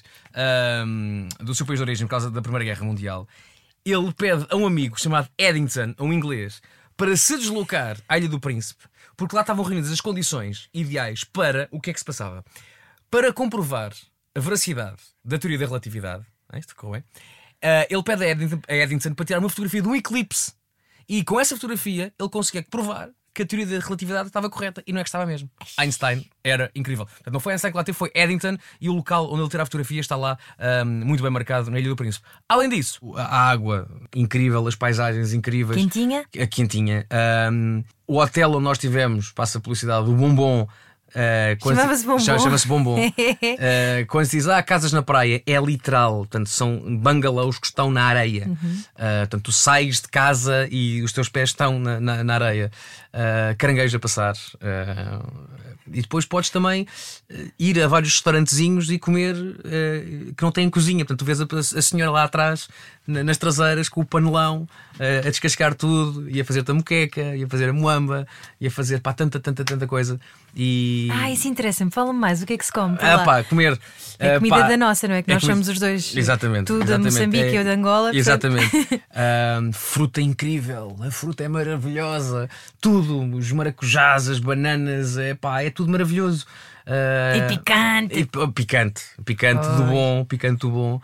um, 0.85 1.27
do 1.39 1.55
seu 1.55 1.65
país 1.65 1.79
de 1.79 1.83
origem 1.83 2.05
por 2.05 2.11
causa 2.11 2.29
da 2.29 2.41
Primeira 2.41 2.65
Guerra 2.65 2.85
Mundial, 2.85 3.27
ele 3.83 4.13
pede 4.13 4.45
a 4.49 4.55
um 4.55 4.65
amigo 4.65 4.99
chamado 4.99 5.27
Eddington, 5.37 5.95
um 5.99 6.13
inglês, 6.13 6.61
para 6.95 7.17
se 7.17 7.35
deslocar 7.37 7.97
à 8.07 8.17
Ilha 8.17 8.29
do 8.29 8.39
Príncipe, 8.39 8.83
porque 9.17 9.35
lá 9.35 9.41
estavam 9.41 9.65
reunidas 9.65 9.91
as 9.91 10.01
condições 10.01 10.69
ideais 10.73 11.23
para 11.23 11.67
o 11.71 11.81
que 11.81 11.89
é 11.89 11.93
que 11.93 11.99
se 11.99 12.05
passava. 12.05 12.45
Para 13.09 13.33
comprovar 13.33 13.91
a 14.35 14.39
veracidade 14.39 15.01
da 15.25 15.39
teoria 15.39 15.57
da 15.57 15.65
relatividade, 15.65 16.25
é 16.53 16.59
isto 16.59 16.69
ficou 16.69 16.91
bem? 16.91 17.01
Uh, 17.01 17.85
ele 17.89 18.03
pede 18.03 18.23
a 18.23 18.29
Eddington, 18.29 18.61
a 18.67 18.75
Eddington 18.75 19.13
para 19.13 19.25
tirar 19.25 19.39
uma 19.39 19.49
fotografia 19.49 19.81
de 19.81 19.87
um 19.87 19.95
eclipse. 19.95 20.53
E 21.09 21.23
com 21.23 21.39
essa 21.39 21.55
fotografia 21.55 22.13
ele 22.19 22.29
conseguia 22.29 22.63
provar 22.63 23.09
que 23.33 23.43
a 23.43 23.45
teoria 23.45 23.65
da 23.65 23.83
relatividade 23.83 24.27
estava 24.27 24.49
correta 24.49 24.83
e 24.85 24.91
não 24.91 24.99
é 24.99 25.03
que 25.03 25.09
estava 25.09 25.25
mesmo. 25.25 25.49
Einstein 25.77 26.25
era 26.43 26.69
incrível. 26.75 27.05
Portanto, 27.05 27.33
não 27.33 27.39
foi 27.39 27.53
Einstein 27.53 27.71
que 27.71 27.77
lá 27.77 27.83
teve, 27.83 27.97
foi 27.97 28.11
Eddington 28.13 28.57
e 28.79 28.89
o 28.89 28.93
local 28.93 29.31
onde 29.31 29.41
ele 29.41 29.49
tira 29.49 29.63
a 29.63 29.65
fotografia 29.65 30.01
está 30.01 30.15
lá 30.15 30.37
um, 30.85 31.05
muito 31.05 31.23
bem 31.23 31.31
marcado 31.31 31.71
na 31.71 31.79
Ilha 31.79 31.89
do 31.89 31.95
Príncipe. 31.95 32.25
Além 32.47 32.69
disso, 32.69 32.99
a 33.15 33.49
água 33.49 33.87
incrível, 34.15 34.67
as 34.67 34.75
paisagens 34.75 35.33
incríveis. 35.33 35.79
Quentinha? 35.79 36.25
A 36.39 36.47
quentinha. 36.47 37.05
Um, 37.51 37.83
o 38.07 38.17
hotel 38.17 38.51
onde 38.51 38.63
nós 38.63 38.77
tivemos, 38.77 39.31
passa 39.31 39.57
a 39.57 39.61
publicidade, 39.61 40.09
o 40.09 40.13
Bombom. 40.13 40.67
Uh, 41.11 41.59
Chamava-se 41.61 42.05
Bombom. 42.05 42.19
Chama-se 42.19 42.67
Bombom. 42.67 43.07
uh, 43.07 43.11
quando 44.07 44.25
se 44.25 44.37
diz, 44.37 44.47
ah, 44.47 44.63
casas 44.63 44.93
na 44.93 45.01
praia, 45.01 45.41
é 45.45 45.59
literal. 45.59 46.19
Portanto, 46.19 46.47
são 46.47 46.97
bungalows 46.97 47.59
que 47.59 47.67
estão 47.67 47.91
na 47.91 48.03
areia. 48.03 48.47
Uhum. 48.47 48.55
Uh, 48.55 49.19
portanto, 49.19 49.43
tu 49.43 49.51
sais 49.51 50.01
de 50.01 50.07
casa 50.07 50.67
e 50.71 51.01
os 51.01 51.11
teus 51.11 51.27
pés 51.27 51.49
estão 51.49 51.79
na, 51.79 51.99
na, 51.99 52.23
na 52.23 52.33
areia. 52.33 52.71
Uh, 53.13 53.55
caranguejo 53.57 53.97
a 53.97 53.99
passar. 53.99 54.35
e 55.91 56.01
depois 56.01 56.25
podes 56.25 56.49
também 56.49 56.87
ir 57.59 57.81
a 57.81 57.87
vários 57.87 58.13
restaurantezinhos 58.13 58.89
e 58.89 58.97
comer 58.97 59.35
que 60.37 60.41
não 60.41 60.51
têm 60.51 60.69
cozinha. 60.69 61.03
Portanto, 61.03 61.19
tu 61.19 61.25
vês 61.25 61.41
a, 61.41 61.45
a 61.77 61.81
senhora 61.81 62.11
lá 62.11 62.23
atrás 62.23 62.69
nas 63.05 63.37
traseiras 63.37 63.89
com 63.89 63.99
o 63.99 64.05
panelão 64.05 64.67
a 64.97 65.29
descascar 65.29 65.75
tudo 65.75 66.29
e 66.29 66.39
a 66.39 66.45
fazer 66.45 66.63
a 66.65 66.73
moqueca 66.73 67.35
e 67.35 67.43
a 67.43 67.47
fazer 67.47 67.69
a 67.69 67.73
moamba 67.73 68.25
e 68.61 68.67
a 68.67 68.71
fazer 68.71 69.01
pá, 69.01 69.11
tanta, 69.11 69.39
tanta, 69.39 69.65
tanta 69.65 69.87
coisa. 69.87 70.19
E... 70.55 71.09
Ah, 71.11 71.31
isso 71.31 71.47
interessa-me. 71.47 71.91
Fala-me 71.91 72.19
mais. 72.19 72.41
O 72.41 72.45
que 72.45 72.53
é 72.53 72.57
que 72.57 72.65
se 72.65 72.71
come? 72.71 72.97
Ah, 72.99 73.19
pá, 73.19 73.43
comer. 73.43 73.79
É 74.19 74.35
uh, 74.35 74.39
comida 74.39 74.57
pá, 74.57 74.67
da 74.67 74.77
nossa, 74.77 75.07
não 75.07 75.15
é? 75.15 75.21
Que 75.21 75.31
é 75.31 75.33
nós 75.33 75.43
somos 75.43 75.67
os 75.67 75.79
dois. 75.79 76.15
Exatamente. 76.15 76.67
Tu 76.67 76.83
da 76.83 76.99
Moçambique 76.99 77.45
e 77.45 77.55
é, 77.55 77.59
eu 77.59 77.63
da 77.63 77.71
Angola. 77.71 78.15
Exatamente. 78.15 78.75
uh, 78.75 79.71
fruta 79.73 80.21
incrível. 80.21 80.95
A 81.01 81.09
fruta 81.09 81.43
é 81.43 81.47
maravilhosa. 81.47 82.49
Tudo. 82.79 83.00
Os 83.01 83.51
maracujás, 83.51 84.29
as 84.29 84.39
bananas. 84.39 85.17
É, 85.17 85.33
pá, 85.33 85.61
é 85.61 85.69
tudo 85.69 85.91
maravilhoso. 85.91 86.45
Uh, 86.85 87.37
e 87.37 87.47
picante. 87.57 88.19
E, 88.19 88.47
picante. 88.53 89.03
Picante 89.23 89.67
do 89.77 89.83
bom. 89.83 90.25
Picante 90.25 90.59
do 90.61 90.71
bom. 90.71 91.01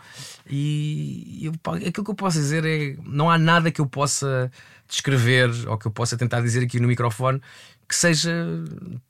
E 0.48 1.40
eu, 1.42 1.52
pá, 1.62 1.76
aquilo 1.76 2.04
que 2.04 2.10
eu 2.10 2.14
posso 2.14 2.38
dizer 2.38 2.64
é. 2.64 2.96
Não 3.04 3.30
há 3.30 3.38
nada 3.38 3.70
que 3.70 3.80
eu 3.80 3.86
possa 3.86 4.50
descrever 4.88 5.50
ou 5.66 5.76
que 5.76 5.86
eu 5.86 5.90
possa 5.90 6.16
tentar 6.16 6.40
dizer 6.40 6.64
aqui 6.64 6.80
no 6.80 6.88
microfone 6.88 7.40
que 7.88 7.96
seja 7.96 8.30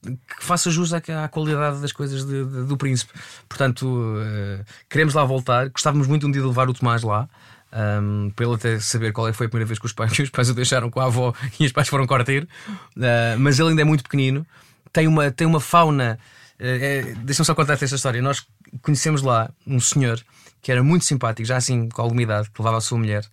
que 0.02 0.44
faça 0.44 0.70
jus 0.70 0.92
à, 0.92 0.98
à 1.24 1.28
qualidade 1.28 1.80
das 1.80 1.90
coisas 1.90 2.24
de, 2.24 2.44
de, 2.44 2.64
do 2.64 2.76
príncipe. 2.76 3.12
Portanto, 3.48 3.84
uh, 3.84 4.64
queremos 4.88 5.14
lá 5.14 5.24
voltar. 5.24 5.68
Gostávamos 5.68 6.06
muito 6.06 6.28
um 6.28 6.30
dia 6.30 6.40
de 6.40 6.46
levar 6.46 6.70
o 6.70 6.72
Tomás 6.72 7.02
lá. 7.02 7.28
Um, 7.70 8.30
para 8.30 8.46
ele 8.46 8.54
até 8.54 8.80
saber 8.80 9.12
qual 9.12 9.28
é 9.28 9.32
foi 9.32 9.46
a 9.46 9.48
primeira 9.48 9.66
vez 9.66 9.78
que 9.78 9.84
os 9.84 9.92
pais, 9.92 10.16
os 10.18 10.30
pais 10.30 10.48
o 10.48 10.54
deixaram 10.54 10.90
com 10.90 11.00
a 11.00 11.04
avó 11.04 11.34
e 11.60 11.66
os 11.66 11.72
pais 11.72 11.88
foram 11.88 12.06
cortar. 12.06 12.42
Uh, 12.42 13.38
mas 13.38 13.58
ele 13.58 13.70
ainda 13.70 13.82
é 13.82 13.84
muito 13.84 14.02
pequenino, 14.02 14.46
tem 14.92 15.06
uma, 15.06 15.30
tem 15.30 15.46
uma 15.46 15.60
fauna. 15.60 16.18
Uh, 16.58 16.64
é, 16.64 17.02
Deixa-me 17.22 17.46
só 17.46 17.54
contar 17.54 17.74
esta 17.74 17.84
história. 17.84 18.22
Nós 18.22 18.46
conhecemos 18.82 19.22
lá 19.22 19.50
um 19.66 19.78
senhor 19.80 20.20
que 20.60 20.72
era 20.72 20.82
muito 20.82 21.04
simpático, 21.04 21.46
já 21.46 21.56
assim 21.56 21.88
com 21.88 22.02
alguma 22.02 22.22
idade, 22.22 22.50
que 22.50 22.60
levava 22.60 22.78
a 22.78 22.80
sua 22.80 22.98
mulher. 22.98 23.24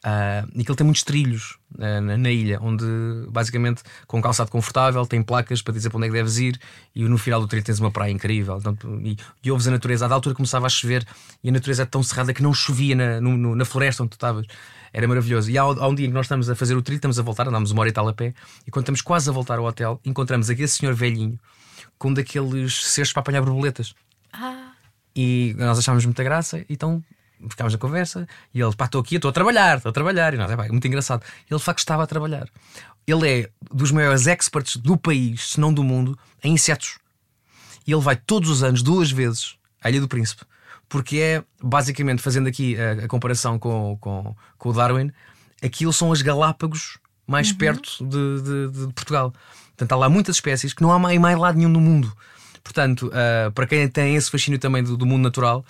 Uh, 0.00 0.48
e 0.54 0.64
que 0.64 0.70
ele 0.70 0.76
tem 0.76 0.84
muitos 0.84 1.02
trilhos 1.02 1.58
uh, 1.74 2.00
na, 2.00 2.16
na, 2.16 2.30
ilha, 2.30 2.58
onde 2.62 2.86
basicamente 3.28 3.82
com 4.06 4.18
um 4.18 4.22
calçado 4.22 4.50
confortável, 4.50 5.04
tem 5.06 5.22
placas 5.22 5.60
para 5.60 5.74
dizer 5.74 5.90
para 5.90 5.98
onde 5.98 6.06
é 6.06 6.08
que 6.08 6.14
deves 6.14 6.38
ir, 6.38 6.58
e 6.94 7.04
no 7.04 7.18
final 7.18 7.38
do 7.38 7.46
trilho 7.46 7.62
tens 7.62 7.78
uma 7.80 7.90
praia 7.90 8.10
incrível. 8.10 8.56
Então, 8.56 8.74
e, 9.02 9.14
e 9.44 9.50
ouves 9.50 9.66
a 9.66 9.70
natureza. 9.70 10.06
À 10.06 10.12
altura 10.12 10.34
começava 10.34 10.64
a 10.64 10.70
chover 10.70 11.06
e 11.44 11.50
a 11.50 11.52
natureza 11.52 11.82
é 11.82 11.86
tão 11.86 12.02
cerrada 12.02 12.32
que 12.32 12.42
não 12.42 12.54
chovia 12.54 12.96
na, 12.96 13.20
no, 13.20 13.54
na 13.54 13.64
floresta 13.66 14.02
onde 14.02 14.10
tu 14.10 14.14
estavas. 14.14 14.46
Era 14.90 15.06
maravilhoso. 15.06 15.50
E 15.50 15.58
há, 15.58 15.62
há, 15.62 15.86
um 15.86 15.94
dia 15.94 16.08
que 16.08 16.14
nós 16.14 16.24
estamos 16.24 16.48
a 16.48 16.54
fazer 16.54 16.74
o 16.76 16.82
trilho, 16.82 16.96
estamos 16.96 17.18
a 17.18 17.22
voltar, 17.22 17.46
andamos 17.46 17.70
uma 17.70 17.80
hora 17.80 17.90
e 17.90 17.92
tal 17.92 18.08
a 18.08 18.14
pé, 18.14 18.32
e 18.66 18.70
quando 18.70 18.84
estamos 18.84 19.02
quase 19.02 19.28
a 19.28 19.32
voltar 19.32 19.58
ao 19.58 19.66
hotel, 19.66 20.00
encontramos 20.02 20.48
aquele 20.48 20.66
senhor 20.66 20.94
velhinho 20.94 21.38
com 21.98 22.08
um 22.08 22.14
daqueles 22.14 22.86
cestos 22.86 23.12
para 23.12 23.20
apanhar 23.20 23.42
borboletas. 23.42 23.94
Ah. 24.32 24.72
E 25.14 25.54
nós 25.58 25.78
achámos 25.78 26.06
muita 26.06 26.24
graça, 26.24 26.64
então 26.70 27.04
ficámos 27.48 27.72
na 27.72 27.78
conversa 27.78 28.26
e 28.54 28.60
ele, 28.60 28.74
pá, 28.76 28.84
estou 28.86 29.00
aqui, 29.00 29.16
estou 29.16 29.28
a 29.28 29.32
trabalhar, 29.32 29.76
estou 29.78 29.90
a 29.90 29.92
trabalhar. 29.92 30.34
E 30.34 30.36
nós, 30.36 30.50
é, 30.50 30.56
pá, 30.56 30.66
é 30.66 30.68
muito 30.70 30.86
engraçado. 30.86 31.22
Ele 31.50 31.58
de 31.58 31.64
facto 31.64 31.78
estava 31.78 32.02
a 32.02 32.06
trabalhar. 32.06 32.48
Ele 33.06 33.28
é 33.28 33.50
dos 33.72 33.90
maiores 33.90 34.26
experts 34.26 34.76
do 34.76 34.96
país, 34.96 35.52
se 35.52 35.60
não 35.60 35.72
do 35.72 35.82
mundo, 35.82 36.18
em 36.44 36.52
insetos. 36.54 36.98
E 37.86 37.92
ele 37.92 38.00
vai 38.02 38.14
todos 38.16 38.50
os 38.50 38.62
anos, 38.62 38.82
duas 38.82 39.10
vezes, 39.10 39.56
à 39.82 39.88
Ilha 39.90 40.00
do 40.00 40.08
Príncipe, 40.08 40.42
porque 40.88 41.18
é 41.18 41.44
basicamente 41.62 42.20
fazendo 42.22 42.48
aqui 42.48 42.76
a, 42.78 43.04
a 43.04 43.08
comparação 43.08 43.58
com, 43.58 43.96
com, 44.00 44.36
com 44.58 44.68
o 44.68 44.72
Darwin, 44.72 45.10
aquilo 45.62 45.92
são 45.92 46.12
as 46.12 46.20
Galápagos 46.22 46.98
mais 47.26 47.52
perto 47.52 48.04
de, 48.04 48.42
de- 48.42 48.86
de 48.86 48.92
Portugal. 48.92 49.32
Portanto, 49.68 49.92
há 49.92 49.96
lá 49.96 50.08
muitas 50.08 50.36
espécies 50.36 50.74
que 50.74 50.82
não 50.82 50.92
há 50.92 50.98
mais, 50.98 51.18
mais 51.18 51.38
lado 51.38 51.56
nenhum 51.56 51.70
no 51.70 51.80
mundo. 51.80 52.12
Portanto, 52.62 53.10
ah, 53.14 53.50
para 53.52 53.66
quem 53.66 53.88
tem 53.88 54.14
esse 54.16 54.30
fascínio 54.30 54.58
também 54.58 54.82
do, 54.82 54.96
do 54.96 55.06
mundo 55.06 55.22
natural, 55.22 55.64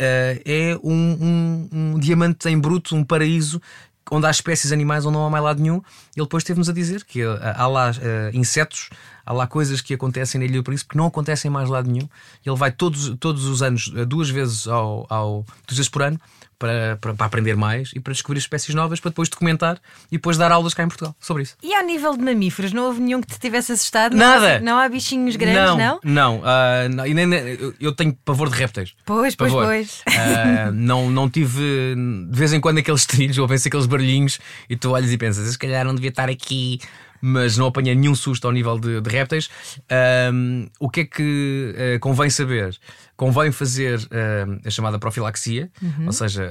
ah, 0.00 0.40
é 0.44 0.76
um, 0.82 0.90
um- 0.92 1.68
um 1.94 1.98
diamante 1.98 2.48
em 2.48 2.58
bruto, 2.58 2.94
um 2.96 3.04
paraíso. 3.04 3.60
Onde 4.10 4.26
há 4.26 4.30
espécies 4.30 4.72
animais 4.72 5.04
onde 5.04 5.18
não 5.18 5.26
há 5.26 5.28
mais 5.30 5.44
lado 5.44 5.60
nenhum, 5.60 5.82
ele 6.16 6.24
depois 6.24 6.42
teve-nos 6.42 6.70
a 6.70 6.72
dizer 6.72 7.04
que 7.04 7.22
ah, 7.22 7.54
há 7.58 7.66
lá 7.66 7.90
ah, 7.90 8.30
insetos, 8.32 8.88
há 9.28 9.32
lá 9.34 9.46
coisas 9.46 9.82
que 9.82 9.92
acontecem 9.92 10.38
na 10.38 10.46
Ilha 10.46 10.54
do 10.56 10.62
Príncipe 10.64 10.88
que 10.92 10.96
não 10.96 11.04
acontecem 11.06 11.50
em 11.50 11.52
mais 11.52 11.68
lado 11.68 11.90
nenhum. 11.90 12.08
Ele 12.46 12.56
vai 12.56 12.72
todos, 12.72 13.14
todos 13.20 13.44
os 13.44 13.62
anos, 13.62 13.92
ah, 13.94 14.04
duas 14.06 14.30
vezes 14.30 14.66
ao, 14.66 15.06
ao 15.10 15.44
duas 15.66 15.76
vezes 15.76 15.88
por 15.90 16.02
ano, 16.02 16.18
para, 16.58 16.96
para, 17.00 17.14
para 17.14 17.26
aprender 17.26 17.54
mais 17.56 17.90
e 17.94 18.00
para 18.00 18.12
descobrir 18.12 18.38
espécies 18.40 18.74
novas, 18.74 18.98
para 18.98 19.10
depois 19.10 19.28
documentar 19.28 19.78
e 20.10 20.16
depois 20.16 20.36
dar 20.36 20.50
aulas 20.50 20.72
cá 20.74 20.82
em 20.82 20.88
Portugal 20.88 21.14
sobre 21.20 21.42
isso. 21.44 21.54
E 21.62 21.72
ao 21.74 21.84
nível 21.84 22.16
de 22.16 22.24
mamíferos, 22.24 22.72
não 22.72 22.86
houve 22.86 23.00
nenhum 23.00 23.20
que 23.20 23.28
te 23.28 23.38
tivesse 23.38 23.70
assustado? 23.72 24.16
Nada. 24.16 24.58
Não 24.60 24.76
há 24.78 24.88
bichinhos 24.88 25.36
grandes, 25.36 25.76
não? 25.76 26.00
Não, 26.02 26.42
ah, 26.44 26.88
não, 26.88 27.06
e 27.06 27.12
nem- 27.14 27.28
eu- 27.78 27.92
tenho 27.94 28.12
pavor 28.24 28.48
de 28.48 28.56
répteis. 28.56 28.94
Pois, 29.04 29.36
pois, 29.36 29.52
Pavor. 29.52 29.66
pois. 29.66 30.02
Ah, 30.08 30.70
não, 30.72 31.10
não 31.10 31.28
tive 31.30 31.94
de 32.30 32.36
vez 32.38 32.52
em 32.52 32.60
quando 32.60 32.78
aqueles 32.78 33.04
trilhos, 33.06 33.38
ouvem-se 33.38 33.68
aqueles 33.68 33.86
barulhinhos 33.86 34.40
e 34.68 34.74
tu 34.76 34.90
olhas 34.90 35.12
e 35.12 35.18
pensas, 35.18 35.48
se 35.52 35.58
calhar 35.58 35.84
não 35.84 35.94
devia 35.94 36.10
estar 36.10 36.28
aqui, 36.28 36.80
mas 37.20 37.56
não 37.56 37.66
apanhei 37.66 37.94
nenhum 37.94 38.14
susto 38.14 38.46
ao 38.46 38.52
nível 38.52 38.78
de, 38.78 39.00
de 39.00 39.10
répteis. 39.10 39.48
Ahm, 39.90 40.66
o 40.78 40.88
que 40.88 41.00
é 41.00 41.04
que 41.04 41.74
ah, 41.76 41.98
convém 42.00 42.30
saber? 42.30 42.76
Convém 43.18 43.50
fazer 43.50 43.98
ah, 44.12 44.46
a 44.64 44.70
chamada 44.70 44.96
profilaxia, 44.96 45.68
Uhum. 45.82 46.06
ou 46.06 46.12
seja, 46.12 46.48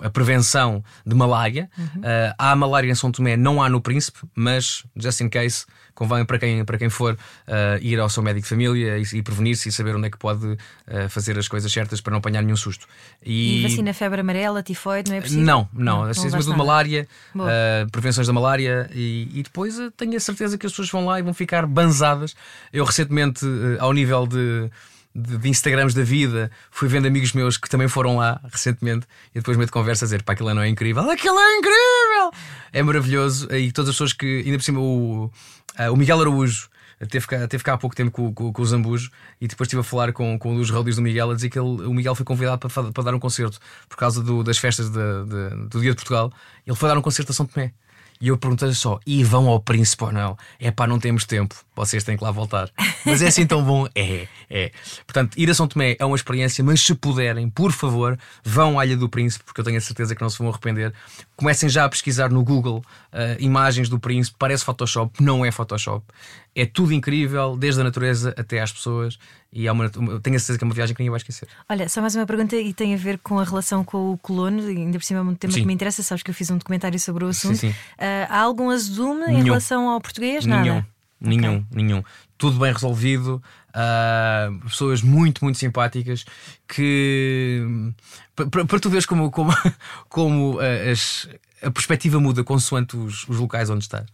ah, 0.00 0.06
a 0.06 0.10
prevenção 0.10 0.82
de 1.04 1.14
malária. 1.14 1.68
Uhum. 1.76 2.00
Ah, 2.02 2.34
há 2.38 2.56
malária 2.56 2.90
em 2.90 2.94
São 2.94 3.12
Tomé, 3.12 3.36
não 3.36 3.62
há 3.62 3.68
no 3.68 3.78
Príncipe, 3.78 4.20
mas 4.34 4.84
just 4.96 5.20
in 5.20 5.28
case. 5.28 5.66
Convém 5.94 6.24
para 6.24 6.38
quem, 6.38 6.64
para 6.64 6.78
quem 6.78 6.88
for 6.88 7.18
ir 7.82 7.98
ao 7.98 8.08
seu 8.08 8.22
médico 8.22 8.44
de 8.44 8.48
família 8.48 8.98
e, 8.98 9.02
e 9.18 9.20
prevenir-se 9.20 9.68
e 9.68 9.72
saber 9.72 9.96
onde 9.96 10.06
é 10.06 10.10
que 10.10 10.16
pode 10.16 10.56
fazer 11.08 11.36
as 11.36 11.48
coisas 11.48 11.72
certas 11.72 12.00
para 12.00 12.12
não 12.12 12.18
apanhar 12.18 12.40
nenhum 12.40 12.54
susto. 12.56 12.86
E 13.20 13.64
vacina 13.64 13.92
febre 13.92 14.20
amarela, 14.20 14.62
tifoide, 14.62 15.10
não 15.10 15.18
é 15.18 15.20
possível? 15.20 15.44
Não, 15.44 15.68
não. 15.72 15.98
não 16.02 16.06
levaste 16.06 16.52
de 16.52 16.56
malária, 16.56 17.08
prevenções 17.90 18.28
da 18.28 18.32
malária 18.32 18.88
e, 18.94 19.28
e 19.34 19.42
depois 19.42 19.76
tenho 19.96 20.16
a 20.16 20.20
certeza 20.20 20.56
que 20.56 20.66
as 20.66 20.70
pessoas 20.70 20.88
vão 20.88 21.04
lá 21.04 21.18
e 21.18 21.22
vão 21.22 21.34
ficar 21.34 21.66
banzadas. 21.66 22.36
Eu 22.72 22.84
recentemente, 22.84 23.44
ao 23.80 23.92
nível 23.92 24.24
de, 24.24 24.70
de, 25.14 25.38
de 25.38 25.48
Instagrams 25.48 25.94
da 25.94 26.02
vida, 26.02 26.50
fui 26.70 26.88
vendo 26.88 27.06
amigos 27.06 27.32
meus 27.32 27.56
que 27.56 27.68
também 27.68 27.88
foram 27.88 28.16
lá 28.16 28.40
recentemente 28.52 29.06
e 29.34 29.38
depois 29.38 29.56
meio 29.56 29.66
de 29.66 29.72
conversa 29.72 30.04
a 30.04 30.06
dizer: 30.06 30.22
pá, 30.22 30.32
aquilo 30.34 30.52
não 30.54 30.62
é 30.62 30.68
incrível, 30.68 31.08
aquilo 31.10 31.38
é 31.38 31.56
incrível! 31.58 32.30
É 32.72 32.82
maravilhoso. 32.82 33.48
E 33.54 33.72
todas 33.72 33.88
as 33.90 33.94
pessoas 33.94 34.12
que, 34.12 34.42
ainda 34.44 34.58
por 34.58 34.64
cima, 34.64 34.80
o, 34.80 35.30
ah, 35.76 35.90
o 35.90 35.96
Miguel 35.96 36.20
Araújo. 36.20 36.68
Teve 37.10 37.28
cá, 37.28 37.46
teve 37.46 37.62
cá 37.62 37.74
há 37.74 37.78
pouco 37.78 37.94
tempo 37.94 38.10
com, 38.10 38.34
com, 38.34 38.52
com 38.52 38.60
o 38.60 38.66
Zambujo 38.66 39.08
e 39.40 39.46
depois 39.46 39.68
estive 39.68 39.82
a 39.82 39.84
falar 39.84 40.12
com, 40.12 40.36
com 40.36 40.52
um 40.52 40.56
dos 40.56 40.68
roadies 40.68 40.96
do 40.96 41.02
Miguel 41.02 41.30
a 41.30 41.34
dizer 41.36 41.48
que 41.48 41.56
ele- 41.56 41.86
o 41.86 41.94
Miguel 41.94 42.12
foi 42.16 42.24
convidado 42.26 42.68
para, 42.68 42.90
para 42.90 43.04
dar 43.04 43.14
um 43.14 43.20
concerto 43.20 43.60
por 43.88 43.96
causa 43.96 44.20
do- 44.20 44.42
das 44.42 44.58
festas 44.58 44.90
de- 44.90 44.96
de- 44.98 45.68
do 45.68 45.80
Dia 45.80 45.90
de 45.90 45.94
Portugal. 45.94 46.32
Ele 46.66 46.74
foi 46.74 46.88
dar 46.88 46.98
um 46.98 47.00
concerto 47.00 47.30
a 47.30 47.34
São 47.36 47.46
Tomé. 47.46 47.72
E 48.20 48.28
eu 48.28 48.36
perguntei 48.36 48.72
só: 48.72 48.98
e 49.06 49.22
vão 49.22 49.48
ao 49.48 49.60
Príncipe 49.60 50.04
ou 50.04 50.12
não? 50.12 50.36
É 50.58 50.70
pá, 50.70 50.86
não 50.86 50.98
temos 50.98 51.24
tempo, 51.24 51.54
vocês 51.74 52.04
têm 52.04 52.16
que 52.16 52.24
lá 52.24 52.30
voltar. 52.30 52.70
Mas 53.04 53.22
é 53.22 53.28
assim 53.28 53.46
tão 53.46 53.62
bom? 53.62 53.86
É, 53.94 54.26
é. 54.50 54.72
Portanto, 55.06 55.36
ir 55.36 55.48
a 55.50 55.54
São 55.54 55.68
Tomé 55.68 55.96
é 55.98 56.04
uma 56.04 56.16
experiência, 56.16 56.62
mas 56.64 56.80
se 56.80 56.94
puderem, 56.94 57.48
por 57.48 57.72
favor, 57.72 58.18
vão 58.42 58.78
à 58.78 58.86
Ilha 58.86 58.96
do 58.96 59.08
Príncipe, 59.08 59.44
porque 59.44 59.60
eu 59.60 59.64
tenho 59.64 59.78
a 59.78 59.80
certeza 59.80 60.14
que 60.14 60.22
não 60.22 60.30
se 60.30 60.38
vão 60.38 60.48
arrepender. 60.48 60.92
Comecem 61.36 61.68
já 61.68 61.84
a 61.84 61.88
pesquisar 61.88 62.30
no 62.30 62.42
Google 62.42 62.82
ah, 63.12 63.36
imagens 63.38 63.88
do 63.88 63.98
Príncipe, 63.98 64.36
parece 64.38 64.64
Photoshop, 64.64 65.22
não 65.22 65.44
é 65.44 65.50
Photoshop. 65.50 66.04
É 66.60 66.66
tudo 66.66 66.92
incrível, 66.92 67.56
desde 67.56 67.80
a 67.80 67.84
natureza 67.84 68.34
até 68.36 68.60
às 68.60 68.72
pessoas, 68.72 69.18
e 69.52 69.66
é 69.68 69.72
uma, 69.72 69.88
tenho 69.88 70.36
a 70.36 70.38
certeza 70.40 70.58
que 70.58 70.64
é 70.64 70.66
uma 70.66 70.74
viagem 70.74 70.94
que 70.96 71.00
ninguém 71.00 71.10
vai 71.10 71.18
esquecer. 71.18 71.46
Olha, 71.68 71.88
só 71.88 72.00
mais 72.00 72.16
uma 72.16 72.26
pergunta 72.26 72.56
e 72.56 72.72
tem 72.74 72.94
a 72.94 72.96
ver 72.96 73.18
com 73.18 73.38
a 73.38 73.44
relação 73.44 73.84
com 73.84 74.12
o 74.12 74.18
colono, 74.18 74.66
ainda 74.66 74.98
por 74.98 75.04
cima 75.04 75.20
é 75.20 75.22
um 75.22 75.34
tema 75.34 75.52
Sim. 75.52 75.60
que 75.60 75.66
me 75.66 75.72
interessa, 75.74 76.02
sabes 76.02 76.22
que 76.22 76.30
eu 76.30 76.34
fiz 76.34 76.50
um 76.50 76.58
documentário 76.58 76.98
sobre 76.98 77.24
o 77.24 77.28
assunto. 77.28 77.56
sim. 77.58 77.74
Ah, 77.96 78.26
há 78.28 78.40
algum 78.40 78.70
azume 78.70 79.24
em 79.26 79.34
Nenhum. 79.34 79.44
relação 79.44 79.88
ao 79.88 80.00
português? 80.00 80.44
Nada? 80.44 80.62
Nenhum, 80.62 80.84
nenhum, 81.20 81.66
nenhum. 81.72 82.02
Tudo 82.36 82.58
bem 82.58 82.72
resolvido, 82.72 83.42
ah, 83.72 84.48
pessoas 84.64 85.00
muito, 85.02 85.44
muito 85.44 85.58
simpáticas 85.58 86.24
que 86.66 87.62
pa- 88.34 88.46
pa- 88.46 88.64
para 88.64 88.80
tu 88.80 88.88
veres 88.90 89.06
como, 89.06 89.30
como, 89.30 89.52
como 90.08 90.58
ah, 90.60 90.90
as- 90.90 91.28
a 91.62 91.70
perspectiva 91.70 92.20
muda 92.20 92.44
consoante 92.44 92.96
os, 92.96 93.26
os 93.28 93.38
locais 93.38 93.68
onde 93.70 93.82
estás. 93.84 94.06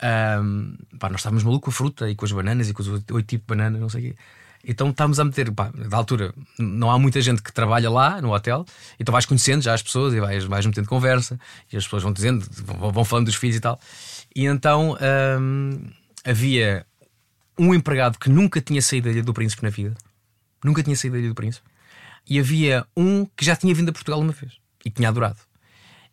Ahm, 0.00 0.74
pá, 0.98 1.08
nós 1.08 1.20
estávamos 1.20 1.44
malucos 1.44 1.64
com 1.64 1.70
a 1.70 1.72
fruta 1.72 2.10
e 2.10 2.14
com 2.14 2.24
as 2.24 2.32
bananas 2.32 2.68
e 2.68 2.74
com 2.74 2.82
os 2.82 2.88
oito 2.88 3.22
tipos 3.22 3.46
de 3.46 3.56
bananas, 3.56 3.80
não 3.80 3.88
sei 3.88 4.00
o 4.00 4.04
quê. 4.10 4.18
Então 4.64 4.90
estávamos 4.90 5.18
a 5.18 5.24
meter, 5.24 5.50
pá, 5.50 5.70
da 5.74 5.96
altura, 5.96 6.32
não 6.58 6.90
há 6.90 6.98
muita 6.98 7.20
gente 7.20 7.42
que 7.42 7.52
trabalha 7.52 7.90
lá 7.90 8.20
no 8.20 8.32
hotel, 8.32 8.64
então 8.98 9.12
vais 9.12 9.26
conhecendo 9.26 9.62
já 9.62 9.74
as 9.74 9.82
pessoas 9.82 10.14
e 10.14 10.20
vais, 10.20 10.44
vais 10.44 10.64
metendo 10.64 10.88
conversa 10.88 11.38
e 11.72 11.76
as 11.76 11.84
pessoas 11.84 12.02
vão 12.02 12.12
dizendo, 12.12 12.46
vão, 12.50 12.92
vão 12.92 13.04
falando 13.04 13.26
dos 13.26 13.34
filhos 13.34 13.56
e 13.56 13.60
tal. 13.60 13.80
E 14.34 14.46
então 14.46 14.96
ahm, 15.00 15.90
havia 16.24 16.86
um 17.58 17.74
empregado 17.74 18.18
que 18.18 18.30
nunca 18.30 18.60
tinha 18.60 18.80
saído 18.80 19.06
da 19.06 19.12
Ilha 19.12 19.22
do 19.22 19.34
Príncipe 19.34 19.64
na 19.64 19.70
vida, 19.70 19.96
nunca 20.64 20.82
tinha 20.82 20.96
saído 20.96 21.14
da 21.14 21.20
Ilha 21.20 21.28
do 21.28 21.34
Príncipe, 21.34 21.66
e 22.28 22.38
havia 22.38 22.86
um 22.96 23.26
que 23.36 23.44
já 23.44 23.56
tinha 23.56 23.74
vindo 23.74 23.88
a 23.88 23.92
Portugal 23.92 24.20
uma 24.20 24.32
vez 24.32 24.52
e 24.84 24.90
tinha 24.90 25.08
adorado. 25.08 25.38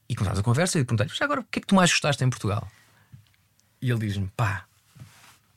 E 0.07 0.15
começámos 0.15 0.39
a 0.39 0.43
conversa 0.43 0.79
e 0.79 0.83
perguntei-lhe, 0.83 1.13
já 1.15 1.25
agora, 1.25 1.41
o 1.41 1.43
que 1.43 1.59
é 1.59 1.61
que 1.61 1.67
tu 1.67 1.75
mais 1.75 1.91
gostaste 1.91 2.23
em 2.23 2.29
Portugal? 2.31 2.67
E 3.81 3.89
ele 3.89 3.99
diz-me, 3.99 4.29
pá, 4.35 4.63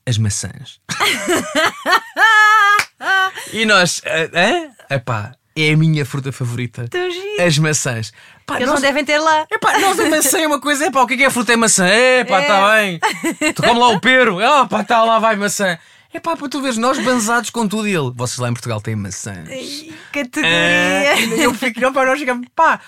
as 0.07 0.17
maçãs. 0.19 0.81
e 3.53 3.65
nós, 3.65 4.01
"Ah, 4.07 4.31
hã? 4.91 4.95
Epá, 4.95 5.35
é 5.57 5.73
a 5.73 5.77
minha 5.77 6.05
fruta 6.07 6.31
favorita. 6.33 6.87
As 7.45 7.59
maçãs. 7.59 8.13
Pá, 8.47 8.57
Eles 8.57 8.67
nós- 8.69 8.77
não 8.77 8.83
devem 8.83 9.05
ter 9.05 9.19
lá. 9.19 9.47
Epá, 9.51 9.79
nós 9.79 9.99
a 9.99 10.09
maçã 10.09 10.39
é 10.41 10.47
uma 10.47 10.61
coisa, 10.61 10.87
epá, 10.87 11.03
o 11.03 11.07
que 11.07 11.15
é 11.15 11.17
que 11.19 11.25
é 11.25 11.31
fruta 11.31 11.53
é 11.53 11.57
maçã? 11.57 11.87
Epá, 11.89 12.41
É. 12.41 12.43
está 12.43 12.77
bem. 12.77 13.01
Tu 13.55 13.63
come 13.63 13.79
lá 13.79 13.89
o 13.89 14.01
pero, 14.01 14.39
ah, 14.41 14.67
pá, 14.67 14.81
está 14.83 15.03
lá, 15.05 15.19
vai 15.19 15.37
maçã. 15.37 15.79
Epá, 16.15 16.37
para 16.37 16.49
tu 16.49 16.61
veres, 16.61 16.77
nós 16.77 16.99
banzados 16.99 17.49
com 17.51 17.67
tudo 17.67 17.89
e 17.89 17.95
ele. 17.95 18.13
Vocês 18.15 18.39
lá 18.39 18.49
em 18.51 18.53
Portugal 18.53 18.81
têm 18.83 18.95
maçãs. 18.95 19.49
Categoria. 20.13 20.51
Ah, 21.15 21.21
eu 21.39 21.55
fico, 21.55 21.81
não, 21.81 21.91
pá, 21.93 22.05
nós 22.05 22.19
chegamos, 22.19 22.47
pá, 22.55 22.81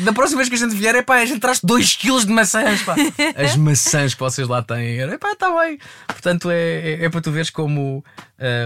da 0.00 0.12
próxima 0.12 0.38
vez 0.38 0.48
que 0.48 0.54
a 0.54 0.58
gente 0.58 0.74
vier, 0.74 0.94
é 0.94 1.02
pá, 1.02 1.16
a 1.16 1.24
gente 1.26 1.40
traz 1.40 1.60
2 1.62 1.96
kg 1.96 2.24
de 2.26 2.32
maçãs, 2.32 2.82
pá. 2.82 2.94
As 3.36 3.56
maçãs 3.56 4.14
que 4.14 4.20
vocês 4.20 4.48
lá 4.48 4.62
têm, 4.62 5.00
é 5.00 5.18
pá, 5.18 5.32
está 5.32 5.50
bem. 5.60 5.78
Portanto, 6.06 6.50
é, 6.50 6.92
é, 6.92 7.04
é 7.04 7.08
para 7.08 7.20
tu 7.20 7.30
veres 7.30 7.50
como 7.50 8.04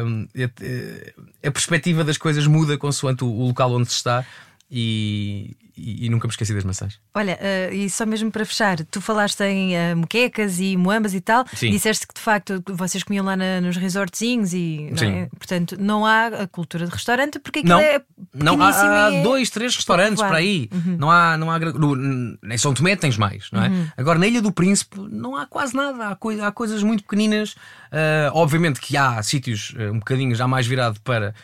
hum, 0.04 0.28
é- 0.35 0.50
é- 0.62 1.49
a 1.49 1.50
perspectiva 1.50 2.04
das 2.04 2.16
coisas 2.18 2.47
muda 2.47 2.76
consoante 2.78 3.25
o, 3.25 3.28
o 3.28 3.47
local 3.49 3.73
onde 3.73 3.88
se 3.88 3.97
está 3.97 4.25
e, 4.70 5.56
e- 5.78 6.06
e 6.06 6.08
nunca 6.08 6.26
me 6.26 6.32
esqueci 6.32 6.52
das 6.54 6.64
maçãs. 6.64 6.99
Olha, 7.14 7.38
ah, 7.40 7.73
e 7.73 7.88
só 7.88 8.04
mesmo 8.04 8.30
para 8.30 8.44
fechar, 8.44 8.78
tu 8.90 9.00
falaste 9.00 9.40
em 9.42 9.76
ah, 9.76 9.94
moquecas 9.97 10.58
e 10.61 10.76
moambas 10.76 11.14
e 11.14 11.20
tal, 11.20 11.44
Sim. 11.54 11.70
disseste 11.70 12.06
que 12.06 12.14
de 12.14 12.20
facto 12.20 12.62
vocês 12.68 13.02
comiam 13.02 13.25
lá 13.25 13.37
na- 13.37 13.61
nos 13.61 13.76
resortzinhos 13.76 14.52
e 14.52 14.88
não 14.90 14.99
Sim. 14.99 15.06
é? 15.11 15.26
portanto 15.38 15.76
não 15.78 16.04
há 16.04 16.26
a 16.26 16.47
cultura 16.47 16.87
de 16.87 16.92
restaurante 16.92 17.38
porque 17.38 17.61
aquilo 17.61 17.75
Não, 17.75 17.80
é 17.80 18.00
não 18.35 18.61
há, 18.62 19.06
há 19.06 19.12
é- 19.14 19.23
dois, 19.23 19.50
três 19.50 19.75
restaurantes 19.76 20.23
para 20.23 20.37
aí. 20.37 20.68
Não 20.99 21.11
há, 21.11 21.37
não 21.37 21.50
há 21.50 21.58
no- 21.58 22.38
em 22.44 22.58
São 22.58 22.75
Tomé 22.75 22.97
tens 22.97 23.16
mais, 23.16 23.49
não 23.52 23.62
é? 23.62 23.70
Agora 23.97 24.18
na 24.18 24.26
Ilha 24.26 24.42
do 24.42 24.50
Príncipe 24.52 24.99
não 25.11 25.37
há 25.37 25.47
quase 25.47 25.75
nada. 25.75 26.08
Há, 26.08 26.16
coi- 26.16 26.40
há 26.40 26.50
coisas 26.50 26.82
muito 26.82 27.02
pequeninas. 27.04 27.54
Ah, 27.92 28.30
obviamente 28.35 28.80
que 28.80 28.97
há 28.97 29.23
sítios 29.23 29.75
um 29.92 29.99
bocadinho 29.99 30.35
já 30.35 30.47
mais 30.49 30.66
virado 30.66 31.00
para, 31.02 31.35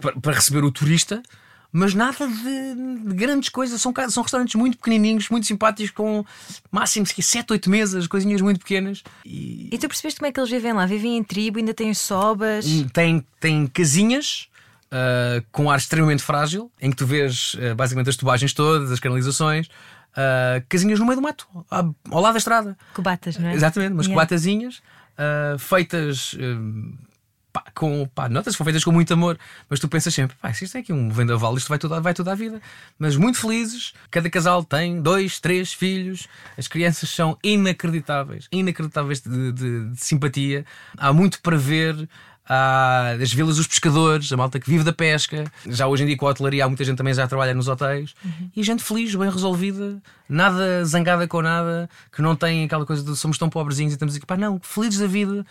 para, 0.00 0.18
para 0.20 0.32
receber 0.34 0.64
o 0.64 0.70
turista. 0.72 1.22
Mas 1.76 1.92
nada 1.92 2.28
de, 2.28 3.04
de 3.08 3.14
grandes 3.16 3.48
coisas, 3.48 3.80
são, 3.82 3.92
são 4.08 4.22
restaurantes 4.22 4.54
muito 4.54 4.78
pequenininhos, 4.78 5.28
muito 5.28 5.44
simpáticos, 5.44 5.90
com 5.90 6.24
máximo 6.70 7.04
7, 7.04 7.52
8 7.52 7.68
mesas, 7.68 8.06
coisinhas 8.06 8.40
muito 8.40 8.60
pequenas. 8.60 9.02
E, 9.24 9.70
E 9.72 9.76
tu 9.76 9.88
percebeste 9.88 10.20
como 10.20 10.28
é 10.28 10.32
que 10.32 10.38
eles 10.38 10.50
vivem 10.50 10.72
lá? 10.72 10.86
Vivem 10.86 11.16
em 11.16 11.24
tribo, 11.24 11.58
ainda 11.58 11.74
têm 11.74 11.92
sobas. 11.92 12.64
tem, 12.92 13.26
tem 13.40 13.66
casinhas 13.66 14.48
ah, 14.88 15.42
com 15.50 15.68
ar 15.68 15.76
extremamente 15.78 16.22
frágil, 16.22 16.70
em 16.80 16.90
que 16.90 16.96
tu 16.96 17.04
vês 17.06 17.56
ah, 17.58 17.74
basicamente 17.74 18.08
as 18.08 18.16
tubagens 18.16 18.52
todas, 18.52 18.92
as 18.92 19.00
canalizações, 19.00 19.68
ah, 20.16 20.62
casinhas 20.68 21.00
no 21.00 21.06
meio 21.06 21.16
do 21.16 21.22
mato, 21.22 21.48
ao 21.68 22.20
lado 22.20 22.34
da 22.34 22.38
estrada. 22.38 22.78
Cobatas, 22.94 23.36
não 23.36 23.48
é? 23.48 23.54
Exatamente, 23.54 23.94
umas 23.94 24.06
Yeah. 24.06 24.14
cobatazinhas 24.14 24.80
ah, 25.18 25.56
feitas. 25.58 26.36
Pá, 27.54 27.62
com, 27.72 28.04
pá, 28.12 28.28
notas 28.28 28.56
são 28.56 28.64
feitas 28.64 28.82
com 28.82 28.90
muito 28.90 29.14
amor, 29.14 29.38
mas 29.70 29.78
tu 29.78 29.86
pensas 29.88 30.12
sempre, 30.12 30.36
pá, 30.42 30.50
isto 30.50 30.76
é 30.76 30.80
aqui 30.80 30.92
um 30.92 31.08
vendaval, 31.08 31.56
isto 31.56 31.68
vai 31.68 31.78
toda, 31.78 32.00
vai 32.00 32.12
toda 32.12 32.32
a 32.32 32.34
vida. 32.34 32.60
Mas 32.98 33.16
muito 33.16 33.38
felizes, 33.38 33.94
cada 34.10 34.28
casal 34.28 34.64
tem 34.64 35.00
dois, 35.00 35.38
três 35.38 35.72
filhos, 35.72 36.26
as 36.58 36.66
crianças 36.66 37.08
são 37.10 37.38
inacreditáveis, 37.44 38.48
inacreditáveis 38.50 39.20
de, 39.20 39.52
de- 39.52 39.90
de 39.90 40.04
simpatia, 40.04 40.66
há 40.98 41.12
muito 41.12 41.40
para 41.40 41.56
ver. 41.56 42.08
há 42.46 43.12
as 43.22 43.32
vilas 43.32 43.56
dos 43.56 43.66
pescadores, 43.66 44.30
a 44.30 44.36
malta 44.36 44.60
que 44.60 44.68
vive 44.68 44.84
da 44.84 44.92
pesca. 44.92 45.44
Já 45.66 45.86
hoje 45.86 46.02
em 46.02 46.06
dia 46.06 46.16
com 46.16 46.26
a 46.26 46.30
hotelaria 46.30 46.64
há 46.64 46.68
muita 46.68 46.84
gente 46.84 46.98
também 46.98 47.14
já 47.14 47.26
trabalha 47.26 47.54
nos 47.54 47.68
hotéis. 47.68 48.14
E 48.54 48.62
gente 48.62 48.82
feliz, 48.82 49.14
bem 49.14 49.30
resolvida, 49.30 50.02
nada 50.28 50.84
zangada 50.84 51.26
com 51.26 51.40
nada, 51.40 51.88
que 52.12 52.20
não 52.20 52.36
tem 52.36 52.64
aquela 52.64 52.84
coisa 52.84 53.02
de 53.02 53.16
somos 53.16 53.38
tão 53.38 53.48
pobrezinhos 53.48 53.92
e 53.92 53.96
estamos 53.96 54.14
aqui, 54.14 54.26
pá, 54.26 54.36
não, 54.36 54.60
felizes 54.62 54.98
da 55.00 55.06
vida. 55.06 55.46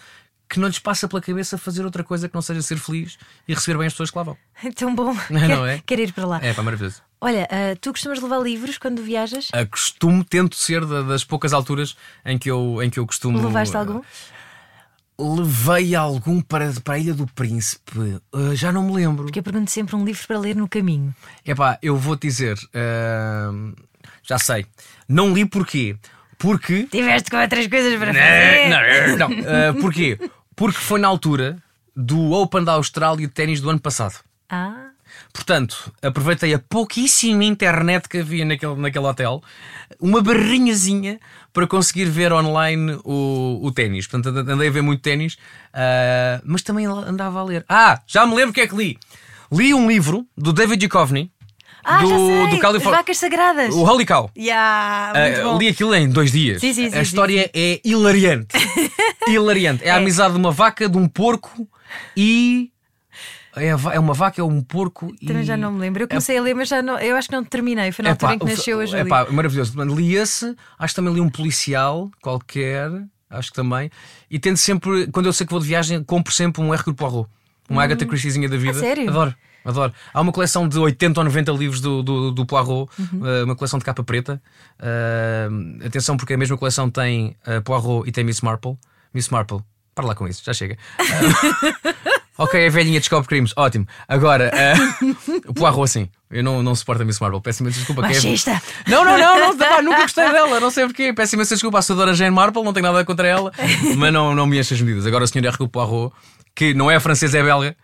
Que 0.53 0.59
não 0.59 0.67
lhes 0.67 0.77
passa 0.77 1.07
pela 1.07 1.19
cabeça 1.19 1.57
fazer 1.57 1.83
outra 1.83 2.03
coisa 2.03 2.29
que 2.29 2.35
não 2.35 2.41
seja 2.43 2.61
ser 2.61 2.77
feliz 2.77 3.17
e 3.47 3.55
receber 3.55 3.75
bem 3.79 3.87
as 3.87 3.93
pessoas 3.93 4.11
que 4.11 4.17
lá 4.19 4.23
vão. 4.23 4.37
É 4.63 4.69
tão 4.71 4.93
bom. 4.93 5.15
Não 5.27 5.65
é? 5.65 5.81
quero 5.83 6.01
ir 6.01 6.13
para 6.13 6.27
lá. 6.27 6.39
É, 6.43 6.53
pá, 6.53 6.61
maravilhoso. 6.61 7.01
Olha, 7.19 7.47
ah, 7.49 7.75
tu 7.81 7.91
costumas 7.91 8.21
levar 8.21 8.37
livros 8.39 8.77
quando 8.77 9.01
viajas? 9.01 9.47
Acostumo, 9.51 10.23
tento 10.23 10.55
ser 10.55 10.85
da- 10.85 11.01
das 11.01 11.23
poucas 11.23 11.53
alturas 11.53 11.95
em 12.23 12.37
que 12.37 12.51
eu, 12.51 12.83
em 12.83 12.89
que 12.91 12.99
eu 12.99 13.07
costumo. 13.07 13.41
Levaste 13.43 13.75
algum? 13.75 14.01
Levei 15.17 15.95
algum 15.95 16.39
para, 16.41 16.71
para 16.83 16.95
a 16.95 16.99
Ilha 16.99 17.13
do 17.13 17.25
Príncipe. 17.27 17.97
Uh, 18.31 18.55
já 18.55 18.71
não 18.71 18.83
me 18.83 18.93
lembro. 18.93 19.23
Porque 19.25 19.39
eu 19.39 19.43
pergunto 19.43 19.71
sempre 19.71 19.95
um 19.95 20.03
livro 20.05 20.25
para 20.27 20.37
ler 20.37 20.55
no 20.55 20.67
caminho. 20.67 21.15
Epá, 21.45 21.79
eu 21.81 21.95
vou 21.97 22.15
te 22.17 22.27
dizer. 22.27 22.57
uh, 22.57 23.73
já 24.21 24.37
sei. 24.37 24.65
Não 25.07 25.33
li 25.33 25.45
porquê. 25.45 25.95
Porque. 26.37 26.83
Tiveste 26.91 27.29
com 27.31 27.37
outras 27.37 27.65
coisas 27.67 27.97
para 27.97 28.11
Não, 28.11 28.19
fazer. 28.19 29.17
não, 29.17 29.29
não. 29.29 29.39
Uh, 29.39 29.81
porquê? 29.81 30.19
Porque 30.55 30.77
foi 30.79 30.99
na 30.99 31.07
altura 31.07 31.57
do 31.95 32.31
Open 32.31 32.63
da 32.63 32.73
Austrália 32.73 33.27
de 33.27 33.33
ténis 33.33 33.59
do 33.61 33.69
ano 33.69 33.79
passado. 33.79 34.15
Ah, 34.49 34.89
Portanto, 35.31 35.91
aproveitei 36.01 36.53
a 36.55 36.59
pouquíssima 36.59 37.43
internet 37.43 38.09
que 38.09 38.17
havia 38.19 38.43
naquele, 38.45 38.75
naquele 38.75 39.05
hotel, 39.05 39.43
uma 39.99 40.21
barrinhazinha 40.23 41.19
para 41.51 41.67
conseguir 41.67 42.05
ver 42.05 42.33
online 42.33 42.99
o, 43.03 43.59
o 43.61 43.71
ténis. 43.71 44.07
Portanto, 44.07 44.35
and- 44.39 44.49
andei 44.53 44.67
a 44.69 44.71
ver 44.71 44.81
muito 44.81 45.01
ténis, 45.01 45.37
ah, 45.73 46.41
mas 46.43 46.61
também 46.63 46.85
andava 46.87 47.39
a 47.39 47.43
ler. 47.43 47.63
Ah, 47.69 48.01
já 48.07 48.25
me 48.25 48.33
lembro 48.35 48.49
o 48.51 48.53
que 48.53 48.61
é 48.61 48.67
que 48.67 48.75
li. 48.75 48.97
Li 49.51 49.71
um 49.73 49.87
livro 49.87 50.25
do 50.35 50.51
David 50.51 50.87
Duchovny, 50.87 51.31
ah 51.83 52.01
do, 52.01 52.09
já 52.09 52.17
sei. 52.17 52.47
do 52.49 52.55
As 52.55 52.61
California. 52.61 52.97
vacas 52.97 53.17
sagradas. 53.17 53.73
O 53.73 53.83
Holy 53.83 54.05
Cow. 54.05 54.29
Yeah, 54.37 55.13
Ah, 55.15 55.43
bom. 55.43 55.57
li 55.57 55.67
aquilo 55.67 55.93
em 55.95 56.09
dois 56.09 56.31
dias. 56.31 56.59
Sim, 56.61 56.73
sim, 56.73 56.89
sim, 56.89 56.97
a 56.97 57.01
história 57.01 57.49
é 57.53 57.79
hilariante. 57.83 58.47
hilariante. 59.27 59.83
É 59.83 59.91
a 59.91 59.97
amizade 59.97 60.33
de 60.33 60.39
uma 60.39 60.51
vaca, 60.51 60.87
de 60.89 60.97
um 60.97 61.07
porco 61.07 61.67
e. 62.15 62.71
É, 63.55 63.71
a 63.71 63.77
é 63.93 63.99
uma 63.99 64.13
vaca, 64.15 64.41
é 64.41 64.43
um 64.43 64.61
porco 64.61 65.13
e. 65.21 65.27
Também 65.27 65.43
já 65.43 65.55
não 65.55 65.71
me 65.71 65.79
lembro. 65.79 66.03
Eu 66.03 66.07
comecei 66.07 66.37
a 66.37 66.41
ler, 66.41 66.55
mas 66.55 66.67
já 66.69 66.81
não, 66.81 66.97
eu 66.99 67.15
acho 67.15 67.27
que 67.29 67.35
não 67.35 67.43
terminei. 67.43 67.91
Foi 67.91 68.03
na 68.03 68.11
Epá, 68.11 68.27
altura 68.31 68.35
em 68.35 68.39
que 68.39 68.45
nasceu 68.57 68.79
a 68.79 68.83
é 68.83 68.87
Júlia. 68.87 69.05
pá, 69.05 69.27
maravilhoso. 69.29 69.73
Portanto, 69.73 69.95
Li 69.95 70.15
esse, 70.15 70.55
acho 70.79 70.93
que 70.93 70.95
também 70.95 71.13
li 71.13 71.21
um 71.21 71.29
policial 71.29 72.09
qualquer, 72.21 72.89
acho 73.29 73.49
que 73.51 73.55
também. 73.55 73.91
E 74.29 74.39
tento 74.39 74.57
sempre, 74.57 75.05
quando 75.11 75.27
eu 75.27 75.33
sei 75.33 75.45
que 75.45 75.51
vou 75.53 75.61
de 75.61 75.67
viagem, 75.67 76.03
compro 76.03 76.33
sempre 76.33 76.63
um 76.63 76.73
Hercule 76.73 76.95
Poirot, 76.95 77.29
uma 77.69 77.83
Agatha 77.83 78.05
Christiezinha 78.07 78.49
da 78.49 78.57
vida. 78.57 78.77
Hum. 78.77 78.79
sério? 78.79 79.09
Adoro. 79.09 79.35
Adoro. 79.65 79.93
Há 80.13 80.21
uma 80.21 80.31
coleção 80.31 80.67
de 80.67 80.77
80 80.77 81.19
ou 81.19 81.23
90 81.25 81.51
livros 81.53 81.79
do, 81.81 82.03
do, 82.03 82.31
do 82.31 82.45
Poirot, 82.45 82.89
Uhum. 82.99 83.25
eh, 83.27 83.43
uma 83.43 83.55
coleção 83.55 83.79
de 83.79 83.85
capa 83.85 84.03
preta. 84.03 84.41
Eh, 84.79 85.47
atenção, 85.85 86.17
porque 86.17 86.33
a 86.33 86.37
mesma 86.37 86.57
coleção 86.57 86.89
tem 86.89 87.35
eh, 87.45 87.59
Poirot 87.61 88.07
e 88.07 88.11
tem 88.11 88.23
Miss 88.23 88.41
Marple. 88.41 88.77
Miss 89.13 89.29
Marple, 89.29 89.59
para 89.95 90.05
lá 90.05 90.15
com 90.15 90.27
isso, 90.27 90.41
já 90.45 90.53
chega. 90.53 90.77
Eh, 90.99 91.93
ok, 92.37 92.67
a 92.67 92.69
velhinha 92.69 92.99
descobre 92.99 93.27
crimes, 93.27 93.53
ótimo. 93.55 93.87
Agora, 94.07 94.51
eh, 94.53 94.73
o 95.47 95.53
Poirot, 95.53 95.87
sim. 95.89 96.09
Eu 96.29 96.43
não, 96.43 96.63
não 96.63 96.73
suporto 96.75 97.03
a 97.03 97.05
Miss 97.05 97.19
Marple, 97.19 97.39
peço 97.41 97.61
imensa 97.63 97.77
desculpa. 97.77 98.01
que 98.01 98.07
é- 98.13 98.15
Machista. 98.15 98.61
não, 98.87 99.05
não, 99.05 99.17
não, 99.17 99.39
não, 99.39 99.57
pá, 99.57 99.81
nunca 99.81 100.01
gostei 100.01 100.31
dela, 100.31 100.59
não 100.59 100.71
sei 100.71 100.85
porquê. 100.85 101.13
Peço 101.13 101.35
imensa 101.35 101.55
desculpa 101.55 101.79
à 101.79 101.81
senadora 101.81 102.13
Jane 102.13 102.31
Marple, 102.35 102.63
não 102.63 102.73
tenho 102.73 102.85
nada 102.87 103.05
contra 103.05 103.27
ela, 103.27 103.51
mas 103.97 104.11
não, 104.11 104.33
não 104.35 104.45
me 104.47 104.59
enche 104.59 104.73
as 104.73 104.81
medidas. 104.81 105.05
Agora 105.05 105.23
o 105.23 105.27
senhor 105.27 105.45
Hercule 105.45 105.69
Poirot, 105.69 106.13
que 106.55 106.73
não 106.73 106.89
é 106.89 106.99
francês, 106.99 107.33
é 107.35 107.43
belga, 107.43 107.75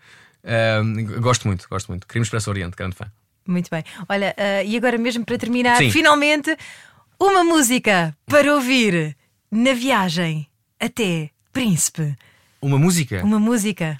gosto 1.20 1.46
muito, 1.46 1.66
gosto 1.68 1.88
muito. 1.88 2.06
Crimes 2.06 2.28
para 2.28 2.38
o 2.46 2.50
Oriente, 2.50 2.76
grande 2.76 2.96
fã. 2.96 3.06
Muito 3.46 3.68
bem. 3.70 3.82
Olha, 4.08 4.34
ah, 4.36 4.62
e 4.62 4.76
agora 4.76 4.96
mesmo 4.98 5.24
para 5.24 5.38
terminar, 5.38 5.76
Sim. 5.78 5.90
finalmente, 5.90 6.56
uma 7.18 7.42
música 7.44 8.16
para 8.26 8.54
ouvir 8.54 9.16
na 9.50 9.72
viagem 9.72 10.46
até 10.78 11.30
Príncipe. 11.52 12.14
Uma 12.62 12.78
música? 12.78 13.22
Uma 13.24 13.40
música. 13.40 13.98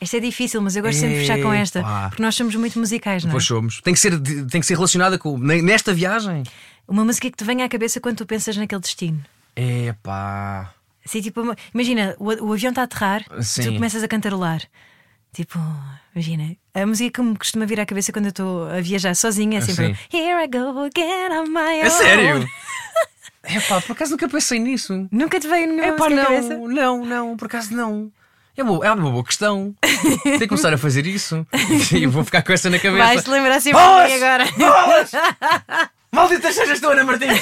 Esta 0.00 0.18
é 0.18 0.20
difícil, 0.20 0.60
mas 0.60 0.76
eu 0.76 0.82
gosto 0.82 0.98
sempre 1.00 1.14
de 1.14 1.20
fechar 1.20 1.40
com 1.40 1.52
esta, 1.52 1.82
porque 2.10 2.22
nós 2.22 2.34
somos 2.34 2.54
muito 2.54 2.78
musicais, 2.78 3.24
não 3.24 3.30
é? 3.30 3.32
Pois 3.32 3.44
somos. 3.44 3.80
Tem 3.80 3.94
que 3.94 3.98
ser, 4.00 4.20
tem 4.20 4.60
que 4.60 4.66
ser 4.66 4.74
relacionada 4.74 5.18
com. 5.18 5.38
ne- 5.38 5.62
Nesta 5.62 5.92
viagem? 5.94 6.42
Uma 6.86 7.04
música 7.04 7.30
que 7.30 7.36
te 7.36 7.42
venha 7.44 7.64
à 7.64 7.68
cabeça 7.68 8.00
quando 8.00 8.18
tu 8.18 8.26
pensas 8.26 8.56
naquele 8.56 8.80
destino. 8.82 9.24
É 9.56 9.94
pá. 10.02 10.72
Assim, 11.04 11.20
tipo, 11.20 11.40
imagina, 11.72 12.14
o, 12.18 12.26
o 12.48 12.52
avião 12.52 12.70
está 12.70 12.82
a 12.82 12.84
aterrar, 12.84 13.24
Sim. 13.42 13.62
tu 13.62 13.72
começas 13.74 14.02
a 14.02 14.08
cantarolar. 14.08 14.62
Tipo, 15.34 15.58
imagina, 16.14 16.56
a 16.72 16.86
música 16.86 17.10
que 17.10 17.28
me 17.28 17.36
costuma 17.36 17.66
vir 17.66 17.80
à 17.80 17.84
cabeça 17.84 18.12
quando 18.12 18.26
eu 18.26 18.30
estou 18.30 18.68
a 18.70 18.80
viajar 18.80 19.16
sozinha 19.16 19.58
é 19.58 19.60
sempre 19.60 19.86
Sim. 19.88 20.16
Here 20.16 20.44
I 20.44 20.46
go 20.46 20.78
again 20.84 21.32
on 21.32 21.46
my 21.48 21.80
own. 21.80 21.86
É 21.86 21.90
sério? 21.90 22.48
É 23.42 23.58
pá, 23.68 23.80
por 23.80 23.92
acaso 23.92 24.12
nunca 24.12 24.28
pensei 24.28 24.60
nisso. 24.60 25.08
Nunca 25.10 25.40
te 25.40 25.48
veio 25.48 25.66
nenhuma 25.66 25.86
É 25.86 25.92
pá, 25.92 26.06
à 26.06 26.24
cabeça? 26.24 26.56
não, 26.56 26.68
não, 26.68 27.04
não, 27.04 27.36
por 27.36 27.46
acaso 27.46 27.74
não. 27.74 28.12
É, 28.56 28.62
boa, 28.62 28.86
é 28.86 28.92
uma 28.92 29.10
boa 29.10 29.24
questão. 29.24 29.74
Tenho 30.22 30.38
que 30.38 30.46
começar 30.46 30.72
a 30.72 30.78
fazer 30.78 31.04
isso. 31.04 31.44
E 31.92 32.06
vou 32.06 32.24
ficar 32.24 32.42
com 32.42 32.52
essa 32.52 32.70
na 32.70 32.78
cabeça. 32.78 33.04
Vais-te 33.04 33.30
lembrar 33.30 33.60
sempre 33.60 33.80
Bolas! 33.80 34.12
agora. 34.22 34.44
Maldita 36.12 36.52
sejas 36.52 36.78
tu, 36.78 36.88
Ana 36.90 37.02
Martins! 37.02 37.40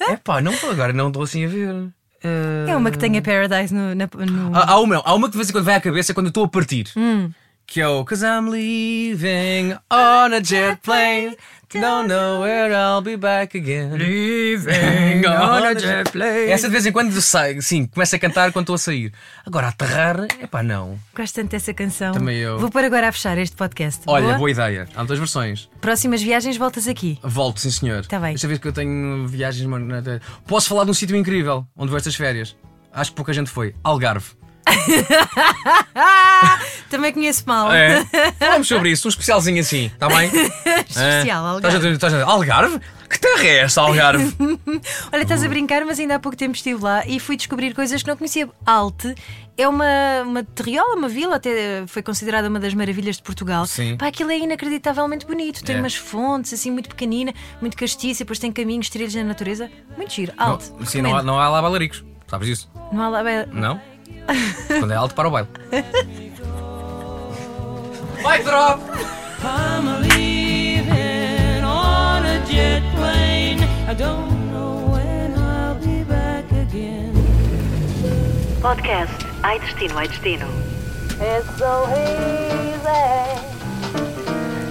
é 0.00 0.16
pá, 0.18 0.42
não 0.42 0.52
estou 0.52 0.70
agora, 0.70 0.92
não 0.92 1.08
estou 1.08 1.22
assim 1.22 1.46
a 1.46 1.48
ver. 1.48 1.88
Eh, 2.22 2.66
É 2.68 2.76
uma 2.76 2.90
que 2.90 2.98
tenha 2.98 3.20
Paradise 3.22 3.72
no. 3.74 3.94
na- 3.94 4.08
no- 4.26 4.54
Há, 4.56 4.72
há 4.72 4.78
uma, 4.80 4.96
há 5.04 5.14
uma 5.14 5.26
que 5.28 5.32
de 5.32 5.36
vez 5.38 5.48
em 5.48 5.52
quando 5.52 5.64
vai 5.64 5.74
à 5.76 5.80
cabeça 5.80 6.12
quando 6.14 6.26
eu 6.26 6.30
estou 6.30 6.44
a 6.44 6.48
partir. 6.48 6.86
Hum. 6.96 7.30
Que 7.70 7.80
é 7.80 7.86
o 7.86 8.04
Cause 8.04 8.24
I'm 8.26 8.48
leaving 8.50 9.74
on 9.92 10.34
a 10.34 10.42
jet 10.42 10.80
plane. 10.82 11.36
Don't 11.72 12.08
know 12.08 12.40
where 12.42 12.74
I'll 12.74 13.00
be 13.00 13.16
back 13.16 13.56
again. 13.56 13.92
Leaving 13.96 15.24
on 15.30 15.64
a 15.64 15.72
jet 15.78 16.10
plane. 16.10 16.50
Essa 16.50 16.66
de 16.66 16.72
vez 16.72 16.84
em 16.84 16.90
quando 16.90 17.12
sai, 17.22 17.62
sim, 17.62 17.86
começa 17.86 18.16
a 18.16 18.18
cantar 18.18 18.50
quando 18.50 18.64
estou 18.64 18.74
a 18.74 18.78
sair. 18.78 19.12
Agora, 19.46 19.66
a 19.66 19.68
aterrar, 19.68 20.26
é 20.40 20.48
pá, 20.48 20.64
não. 20.64 20.98
Gosto 21.16 21.36
tanto 21.36 21.52
dessa 21.52 21.72
canção. 21.72 22.12
Também 22.12 22.38
eu. 22.38 22.58
Vou 22.58 22.72
pôr 22.72 22.82
agora 22.82 23.06
a 23.08 23.12
fechar 23.12 23.38
este 23.38 23.54
podcast. 23.54 24.02
Olha, 24.08 24.24
Boa? 24.26 24.38
boa 24.38 24.50
ideia. 24.50 24.88
Há 24.96 25.04
duas 25.04 25.20
versões. 25.20 25.70
Próximas 25.80 26.20
viagens 26.20 26.56
voltas 26.56 26.88
aqui. 26.88 27.20
Volto, 27.22 27.60
sim 27.60 27.70
senhor. 27.70 28.04
Tá 28.04 28.18
bem. 28.18 28.30
Deixa 28.30 28.46
eu 28.46 28.50
ver 28.50 28.58
que 28.58 28.66
eu 28.66 28.72
tenho 28.72 29.28
viagens. 29.28 29.64
na- 29.68 30.02
Posso 30.48 30.68
falar 30.68 30.82
de 30.82 30.90
um 30.90 30.94
sítio 30.94 31.14
incrível 31.14 31.64
onde 31.76 31.90
vou 31.90 31.98
estas 31.98 32.16
férias. 32.16 32.56
Acho 32.92 33.12
que 33.12 33.16
pouca 33.16 33.32
gente 33.32 33.48
foi. 33.48 33.76
Algarve. 33.84 34.32
Também 36.90 37.12
conheço 37.12 37.44
mal. 37.46 37.72
É. 37.72 38.04
Falamos 38.38 38.68
sobre 38.68 38.90
isso, 38.90 39.08
um 39.08 39.10
especialzinho 39.10 39.60
assim, 39.60 39.86
está 39.86 40.08
bem? 40.08 40.28
Especial, 40.88 41.46
É. 41.46 41.50
Algarve. 41.50 41.66
Estás 41.76 41.84
a- 41.84 41.90
estás 41.90 42.14
a- 42.14 42.24
Algarve? 42.24 42.80
Que 43.08 43.18
terra 43.18 43.44
é 43.44 43.56
esta, 43.58 43.80
Algarve? 43.80 44.34
Olha, 45.12 45.22
estás 45.22 45.42
a 45.44 45.48
brincar, 45.48 45.84
mas 45.84 45.98
ainda 45.98 46.16
há 46.16 46.18
pouco 46.18 46.36
tempo 46.36 46.54
estive 46.54 46.82
lá 46.82 47.04
e 47.06 47.18
fui 47.18 47.36
descobrir 47.36 47.74
coisas 47.74 48.02
que 48.02 48.08
não 48.08 48.16
conhecia. 48.16 48.48
Alte 48.66 49.14
é 49.56 49.66
uma, 49.68 50.22
uma 50.24 50.44
terriola, 50.44 50.94
uma 50.96 51.08
vila, 51.08 51.36
até 51.36 51.84
foi 51.86 52.02
considerada 52.02 52.48
uma 52.48 52.58
das 52.60 52.72
maravilhas 52.74 53.16
de 53.16 53.22
Portugal. 53.22 53.66
Sim. 53.66 53.96
Pá, 53.96 54.06
aquilo 54.06 54.30
é 54.30 54.38
inacreditavelmente 54.38 55.26
bonito. 55.26 55.62
Tem 55.64 55.76
É. 55.76 55.80
umas 55.80 55.94
fontes 55.94 56.52
assim 56.52 56.70
muito 56.70 56.88
pequenina, 56.88 57.32
muito 57.60 57.76
castiça, 57.76 58.20
depois 58.24 58.38
tem 58.38 58.50
caminhos, 58.52 58.88
trilhos 58.88 59.14
na 59.14 59.24
natureza. 59.24 59.70
Muito 59.96 60.12
giro. 60.12 60.32
Alte. 60.36 60.70
Não, 60.78 60.86
sim, 60.86 61.02
não 61.02 61.16
há, 61.16 61.22
não 61.22 61.38
há 61.40 61.48
lá 61.48 61.60
bailaricos. 61.62 62.04
Sabes 62.28 62.46
disso? 62.48 62.70
Não 62.92 63.02
há 63.02 63.08
lá. 63.08 63.22
Não? 63.52 63.80
Quando 64.78 64.92
é 64.92 64.96
alto, 64.96 65.14
para 65.16 65.26
o 65.26 65.30
baile. 65.32 65.48
Vai, 68.22 68.42
drop! 68.42 68.80
I'm 69.42 70.02
leaving 70.02 71.64
on 71.64 72.24
a 72.26 72.44
jet 72.46 72.82
plane. 72.94 73.60
I 73.88 73.94
don't 73.94 74.50
know 74.52 74.92
when 74.92 75.32
I'll 75.38 75.74
be 75.76 76.04
back 76.04 76.44
again. 76.52 77.14
Podcast 78.60 79.10
Ai 79.42 79.58
Destino, 79.58 79.96
Ai 79.96 80.06
Destino. 80.08 80.46
It's 81.18 81.48
so 81.58 81.88
easy. 81.96 83.40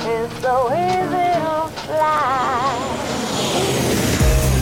It's 0.05 0.41
so 0.41 0.69
easy 0.71 1.33
to 1.41 1.69
fly. 1.87 2.77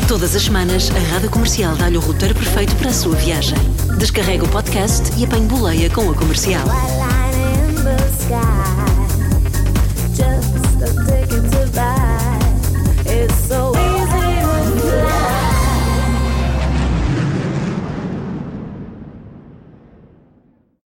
Todas 0.07 0.33
as 0.33 0.43
semanas, 0.43 0.89
a 0.91 1.13
Rádio 1.13 1.29
Comercial 1.29 1.75
dá-lhe 1.75 1.97
o 1.97 1.99
roteiro 1.99 2.33
perfeito 2.33 2.73
para 2.77 2.89
a 2.89 2.93
sua 2.93 3.15
viagem. 3.17 3.57
Descarrega 3.97 4.45
o 4.45 4.47
podcast 4.47 5.11
e 5.19 5.25
apanhe 5.25 5.47
boleia 5.47 5.89
com 5.89 6.09
a 6.09 6.13
comercial. 6.15 6.65
Line 6.65 7.69
in 7.69 7.83
the 7.83 7.97
sky. 8.23 8.76